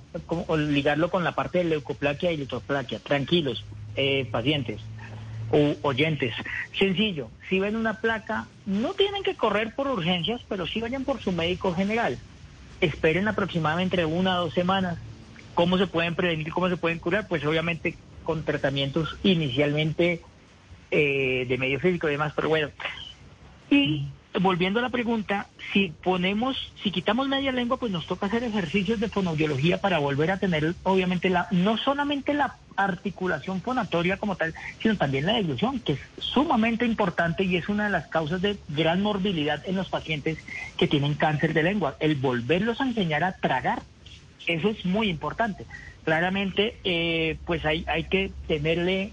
a 0.49 0.57
ligarlo 0.57 1.11
con 1.11 1.25
la 1.25 1.33
parte 1.33 1.59
de 1.59 1.65
leucoplaquia 1.65 2.31
y 2.31 2.37
litoplaquia. 2.37 2.99
Tranquilos, 2.99 3.65
eh, 3.97 4.29
pacientes. 4.31 4.81
o 5.51 5.77
oyentes. 5.83 6.35
Sencillo, 6.77 7.31
si 7.49 7.61
ven 7.61 7.77
una 7.77 8.01
placa, 8.01 8.49
no 8.67 8.95
tienen 8.95 9.23
que 9.23 9.37
correr 9.37 9.75
por 9.75 9.87
urgencias, 9.87 10.43
pero 10.49 10.67
sí 10.67 10.81
vayan 10.81 11.05
por 11.05 11.21
su 11.21 11.31
médico 11.31 11.73
general. 11.73 12.19
Esperen 12.81 13.29
aproximadamente 13.29 14.05
una 14.05 14.41
o 14.41 14.45
dos 14.45 14.55
semanas. 14.55 14.99
¿Cómo 15.55 15.79
se 15.79 15.87
pueden 15.87 16.15
prevenir? 16.15 16.53
¿Cómo 16.53 16.69
se 16.69 16.77
pueden 16.77 16.99
curar? 16.99 17.27
Pues 17.29 17.45
obviamente 17.45 17.97
con 18.25 18.45
tratamientos 18.45 19.17
inicialmente 19.23 20.21
eh, 20.91 21.47
de 21.49 21.59
medio 21.59 21.81
físico 21.81 22.09
y 22.09 22.13
demás, 22.13 22.33
pero 22.37 22.49
bueno. 22.49 22.71
Y 23.71 24.07
volviendo 24.41 24.81
a 24.81 24.83
la 24.83 24.91
pregunta, 24.91 25.47
si 25.73 25.93
ponemos, 26.03 26.73
si 26.83 26.91
quitamos 26.91 27.29
media 27.29 27.53
lengua, 27.53 27.79
pues 27.79 27.93
nos 27.93 28.07
toca 28.07 28.27
hacer 28.27 28.45
ejercicios 28.45 29.01
de 29.01 29.09
fonoaudiología 29.09 29.81
para 29.81 29.99
volver 29.99 30.31
a 30.31 30.39
tener, 30.39 30.75
obviamente, 30.83 31.31
la, 31.31 31.49
no 31.51 31.77
solamente 31.79 32.35
la 32.35 32.57
articulación 32.77 33.63
fonatoria 33.63 34.19
como 34.19 34.37
tal, 34.37 34.55
sino 34.81 34.97
también 34.97 35.27
la 35.27 35.35
deglución, 35.35 35.81
que 35.81 35.95
es 35.95 36.01
sumamente 36.19 36.85
importante 36.85 37.45
y 37.45 37.57
es 37.57 37.69
una 37.69 37.85
de 37.85 37.91
las 37.91 38.09
causas 38.09 38.43
de 38.43 38.59
gran 38.69 39.03
morbilidad 39.03 39.63
en 39.67 39.77
los 39.77 39.89
pacientes 39.89 40.39
que 40.77 40.87
tienen 40.87 41.15
cáncer 41.15 41.55
de 41.55 41.63
lengua, 41.63 41.97
el 42.01 42.17
volverlos 42.17 42.81
a 42.81 42.85
enseñar 42.85 43.25
a 43.25 43.33
tragar. 43.33 43.83
Eso 44.47 44.69
es 44.69 44.85
muy 44.85 45.09
importante. 45.09 45.67
Claramente, 46.05 46.79
eh, 46.85 47.39
pues 47.47 47.65
hay, 47.65 47.85
hay 47.89 48.05
que 48.05 48.31
tenerle 48.47 49.13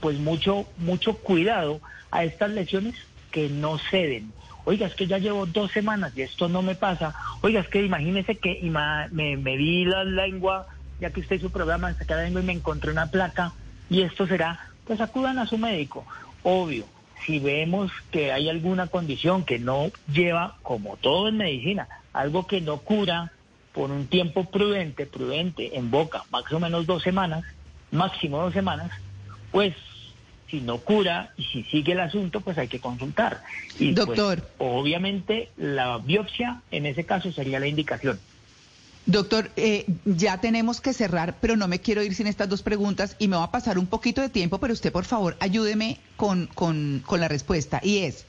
pues 0.00 0.18
mucho, 0.18 0.68
mucho 0.76 1.16
cuidado 1.16 1.80
a 2.10 2.24
estas 2.24 2.50
lesiones 2.50 2.94
que 3.30 3.48
no 3.48 3.78
ceden 3.78 4.32
oiga, 4.68 4.86
es 4.86 4.94
que 4.94 5.06
ya 5.06 5.16
llevo 5.16 5.46
dos 5.46 5.72
semanas 5.72 6.12
y 6.14 6.20
esto 6.20 6.46
no 6.46 6.60
me 6.60 6.74
pasa, 6.74 7.14
oiga, 7.40 7.60
es 7.60 7.68
que 7.68 7.82
imagínese 7.82 8.36
que 8.36 8.60
me, 9.10 9.38
me 9.38 9.56
di 9.56 9.86
la 9.86 10.04
lengua, 10.04 10.66
ya 11.00 11.08
que 11.08 11.20
usted 11.20 11.36
hizo 11.36 11.48
programa, 11.48 11.94
saqué 11.94 12.14
la 12.14 12.24
lengua 12.24 12.42
y 12.42 12.44
me 12.44 12.52
encontré 12.52 12.90
una 12.90 13.10
placa 13.10 13.54
y 13.88 14.02
esto 14.02 14.26
será, 14.26 14.60
pues 14.84 15.00
acudan 15.00 15.38
a 15.38 15.46
su 15.46 15.56
médico. 15.56 16.04
Obvio, 16.42 16.84
si 17.24 17.38
vemos 17.38 17.90
que 18.10 18.30
hay 18.30 18.50
alguna 18.50 18.88
condición 18.88 19.42
que 19.42 19.58
no 19.58 19.90
lleva, 20.12 20.58
como 20.62 20.98
todo 20.98 21.28
en 21.28 21.38
medicina, 21.38 21.88
algo 22.12 22.46
que 22.46 22.60
no 22.60 22.76
cura 22.76 23.32
por 23.72 23.90
un 23.90 24.06
tiempo 24.06 24.50
prudente, 24.50 25.06
prudente, 25.06 25.78
en 25.78 25.90
boca, 25.90 26.24
más 26.30 26.52
o 26.52 26.60
menos 26.60 26.84
dos 26.84 27.02
semanas, 27.02 27.42
máximo 27.90 28.42
dos 28.42 28.52
semanas, 28.52 28.90
pues 29.50 29.74
si 30.50 30.60
no 30.60 30.78
cura 30.78 31.32
y 31.36 31.44
si 31.44 31.62
sigue 31.64 31.92
el 31.92 32.00
asunto, 32.00 32.40
pues 32.40 32.58
hay 32.58 32.68
que 32.68 32.80
consultar. 32.80 33.42
Y 33.78 33.92
pues, 33.92 34.06
Doctor. 34.06 34.48
obviamente 34.58 35.50
la 35.56 35.98
biopsia 35.98 36.62
en 36.70 36.86
ese 36.86 37.04
caso 37.04 37.32
sería 37.32 37.60
la 37.60 37.66
indicación. 37.66 38.18
Doctor, 39.06 39.50
eh, 39.56 39.86
ya 40.04 40.38
tenemos 40.38 40.82
que 40.82 40.92
cerrar, 40.92 41.36
pero 41.40 41.56
no 41.56 41.66
me 41.66 41.80
quiero 41.80 42.02
ir 42.02 42.14
sin 42.14 42.26
estas 42.26 42.48
dos 42.48 42.62
preguntas 42.62 43.16
y 43.18 43.28
me 43.28 43.36
va 43.36 43.44
a 43.44 43.50
pasar 43.50 43.78
un 43.78 43.86
poquito 43.86 44.20
de 44.20 44.28
tiempo, 44.28 44.58
pero 44.58 44.74
usted 44.74 44.92
por 44.92 45.06
favor 45.06 45.36
ayúdeme 45.40 45.98
con, 46.16 46.46
con, 46.48 47.02
con 47.06 47.18
la 47.18 47.28
respuesta. 47.28 47.80
Y 47.82 47.98
es, 48.00 48.26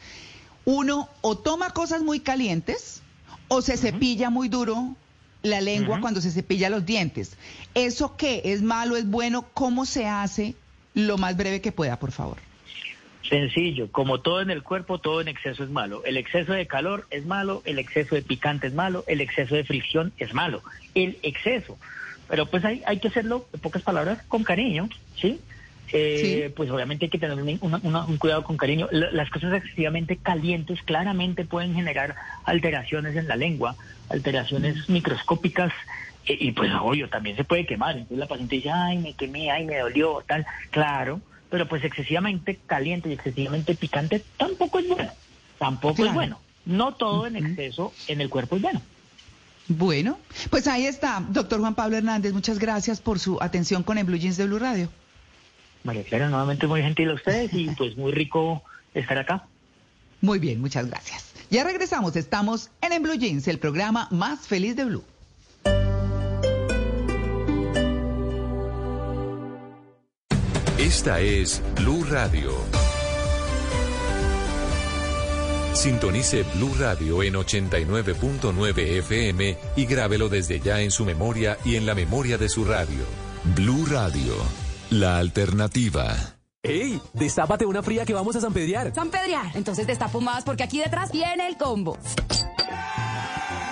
uno, 0.64 1.10
o 1.20 1.38
toma 1.38 1.72
cosas 1.72 2.02
muy 2.02 2.22
calientes 2.22 3.02
o 3.50 3.62
se 3.62 3.76
cepilla 3.76 4.30
muy 4.30 4.48
duro 4.48 4.96
la 5.42 5.62
lengua 5.62 6.00
cuando 6.00 6.22
se 6.22 6.32
cepilla 6.32 6.70
los 6.70 6.86
dientes. 6.86 7.34
¿Eso 7.74 8.16
qué? 8.16 8.42
¿Es 8.46 8.62
malo? 8.62 8.96
¿Es 8.96 9.10
bueno? 9.10 9.46
¿Cómo 9.54 9.86
se 9.86 10.06
hace? 10.06 10.56
Lo 10.94 11.18
más 11.18 11.38
breve 11.38 11.62
que 11.62 11.72
pueda, 11.72 12.00
por 12.00 12.12
favor. 12.12 12.38
Sencillo, 13.28 13.92
como 13.92 14.22
todo 14.22 14.42
en 14.42 14.50
el 14.50 14.64
cuerpo, 14.64 14.98
todo 14.98 15.22
en 15.22 15.28
exceso 15.28 15.64
es 15.64 15.70
malo. 15.70 16.04
El 16.06 16.18
exceso 16.18 16.54
de 16.54 16.66
calor 16.66 17.06
es 17.12 17.26
malo, 17.26 17.62
el 17.66 17.78
exceso 17.78 18.16
de 18.16 18.22
picante 18.22 18.68
es 18.68 18.74
malo, 18.74 19.04
el 19.08 19.22
exceso 19.22 19.56
de 19.56 19.64
fricción 19.64 20.14
es 20.18 20.34
malo. 20.34 20.64
El 20.96 21.18
exceso. 21.22 21.78
Pero 22.28 22.46
pues 22.48 22.66
hay, 22.66 22.82
hay 22.86 23.00
que 23.00 23.10
hacerlo, 23.10 23.48
en 23.54 23.60
pocas 23.60 23.84
palabras, 23.84 24.24
con 24.28 24.44
cariño, 24.44 24.90
¿sí? 25.16 25.40
Eh, 25.92 26.54
pues 26.56 26.70
obviamente 26.70 27.06
hay 27.06 27.10
que 27.10 27.18
tener 27.18 27.36
un, 27.38 28.18
cuidado 28.18 28.44
con 28.44 28.58
cariño. 28.58 28.88
las 28.92 29.30
cosas 29.30 29.54
excesivamente 29.54 30.18
calientes 30.18 30.82
claramente 30.84 31.46
pueden 31.46 31.74
generar 31.74 32.16
alteraciones 32.46 33.16
en 33.16 33.28
la 33.28 33.36
lengua, 33.36 33.76
alteraciones 34.10 34.88
microscópicas 34.88 35.74
y 36.40 36.52
pues 36.52 36.72
obvio, 36.74 37.10
también 37.10 37.36
se 37.36 37.44
puede 37.44 37.66
quemar. 37.66 37.98
Entonces 37.98 38.18
la 38.18 38.28
paciente 38.28 38.56
dice, 38.56 38.72
ay, 38.72 38.98
me 38.98 39.14
quemé, 39.14 39.52
ay, 39.52 39.66
me 39.66 39.78
dolió, 39.78 40.24
tal. 40.28 40.46
Claro, 40.72 41.22
pero 41.50 41.68
pues 41.68 41.84
excesivamente 41.84 42.60
caliente 42.66 43.10
y 43.10 43.14
excesivamente 43.14 43.76
picante 43.76 44.24
tampoco 44.38 44.80
es 44.80 44.88
bueno. 44.88 45.12
Tampoco 45.58 46.06
es 46.06 46.14
bueno. 46.14 46.40
No 46.66 46.94
todo 46.94 47.28
en 47.28 47.36
exceso 47.36 47.94
en 48.08 48.22
el 48.22 48.30
cuerpo 48.30 48.56
es 48.56 48.62
bueno. 48.62 48.82
Bueno, 49.68 50.18
pues 50.50 50.68
ahí 50.68 50.86
está, 50.86 51.24
doctor 51.30 51.60
Juan 51.60 51.76
Pablo 51.76 51.98
Hernández. 51.98 52.34
Muchas 52.34 52.58
gracias 52.58 53.02
por 53.02 53.20
su 53.20 53.38
atención 53.42 53.84
con 53.84 53.98
el 53.98 54.04
Blue 54.04 54.18
Jeans 54.18 54.38
de 54.38 54.46
Blue 54.46 54.58
Radio. 54.58 54.90
María 55.84 56.04
Clara, 56.04 56.28
nuevamente 56.30 56.68
muy 56.68 56.82
gentil 56.82 57.12
a 57.12 57.14
ustedes 57.14 57.54
y 57.54 57.70
pues 57.72 57.96
muy 57.96 58.12
rico 58.12 58.64
estar 58.94 59.18
acá. 59.18 59.46
Muy 60.22 60.40
bien, 60.40 60.60
muchas 60.60 60.88
gracias. 60.88 61.34
Ya 61.50 61.64
regresamos, 61.64 62.16
estamos 62.16 62.72
en 62.82 62.94
el 62.94 63.00
Blue 63.00 63.16
Jeans, 63.16 63.48
el 63.48 63.60
programa 63.60 64.08
más 64.12 64.48
feliz 64.48 64.76
de 64.76 64.86
Blue. 64.86 65.04
Esta 70.90 71.20
es 71.20 71.62
Blue 71.76 72.04
Radio. 72.10 72.52
Sintonice 75.74 76.42
Blue 76.56 76.74
Radio 76.80 77.22
en 77.22 77.36
89.9 77.36 78.98
FM 78.98 79.58
y 79.76 79.86
grábelo 79.86 80.30
desde 80.30 80.60
ya 80.60 80.82
en 80.82 80.90
su 80.90 81.06
memoria 81.06 81.60
y 81.64 81.76
en 81.76 81.86
la 81.86 81.94
memoria 81.94 82.40
de 82.40 82.50
su 82.50 82.66
radio. 82.66 83.06
Blue 83.56 83.86
Radio, 83.86 84.34
la 84.90 85.20
alternativa. 85.20 86.40
¡Ey! 86.64 87.00
Destápate 87.14 87.68
una 87.68 87.84
fría 87.84 88.04
que 88.04 88.16
vamos 88.16 88.36
a 88.36 88.42
San 88.42 88.52
Pedriar. 88.52 88.92
¿San 88.96 89.12
Pedriar? 89.12 89.46
Entonces 89.54 89.86
destapo 89.86 90.20
más 90.22 90.44
porque 90.44 90.64
aquí 90.64 90.80
detrás 90.80 91.12
viene 91.12 91.48
el 91.48 91.56
combo. 91.56 92.00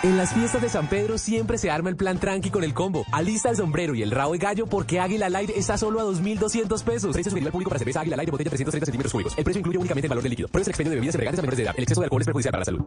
En 0.04 0.16
las 0.16 0.32
fiestas 0.32 0.62
de 0.62 0.70
San 0.70 0.88
Pedro 0.88 1.18
siempre 1.18 1.58
se 1.58 1.72
arma 1.72 1.90
el 1.90 1.96
plan 1.96 2.20
tranqui 2.20 2.52
con 2.52 2.64
el 2.64 2.74
combo. 2.74 3.04
Alista 3.12 3.50
el 3.50 3.56
sombrero 3.56 3.96
y 3.96 4.04
el 4.04 4.12
rabo 4.12 4.34
de 4.34 4.38
gallo 4.38 4.68
porque 4.68 5.00
Águila 5.00 5.28
Light 5.28 5.50
está 5.50 5.78
solo 5.78 6.00
a 6.00 6.04
2.200 6.04 6.84
pesos. 6.84 7.14
Precio 7.14 7.32
superior 7.32 7.48
al 7.48 7.52
público 7.52 7.70
para 7.70 7.80
cerveza 7.80 8.02
Águila 8.02 8.16
Light 8.16 8.28
de 8.28 8.32
botella 8.32 8.50
330 8.52 8.86
centímetros 8.86 9.12
cúbicos. 9.12 9.38
El 9.38 9.44
precio 9.44 9.60
incluye 9.60 9.80
únicamente 9.80 10.06
el 10.06 10.10
valor 10.10 10.24
del 10.24 10.30
líquido. 10.30 10.50
Pruebes 10.50 10.68
el 10.68 10.72
expendio 10.72 10.92
de 10.92 10.96
bebidas 10.98 11.16
y 11.16 11.18
regalos 11.18 11.40
a 11.40 11.42
menores 11.42 11.58
de 11.58 11.64
edad. 11.64 11.74
El 11.76 11.84
exceso 11.84 12.02
de 12.02 12.06
alcohol 12.06 12.22
es 12.22 12.26
perjudicial 12.26 12.52
para 12.52 12.62
la 12.62 12.66
salud. 12.66 12.86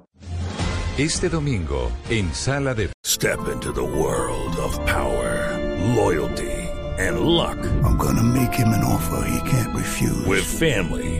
Este 0.98 1.28
domingo, 1.28 1.90
en 2.10 2.32
Sala 2.32 2.74
de... 2.74 2.90
Step 3.04 3.40
into 3.52 3.72
the 3.72 3.80
world 3.80 4.56
of 4.58 4.78
power, 4.86 5.58
loyalty 5.96 6.60
and 7.00 7.20
luck. 7.20 7.58
I'm 7.82 7.96
gonna 7.96 8.22
make 8.22 8.52
him 8.54 8.68
an 8.68 8.84
offer 8.84 9.26
he 9.26 9.50
can't 9.50 9.74
refuse. 9.74 10.26
With 10.26 10.44
family, 10.44 11.19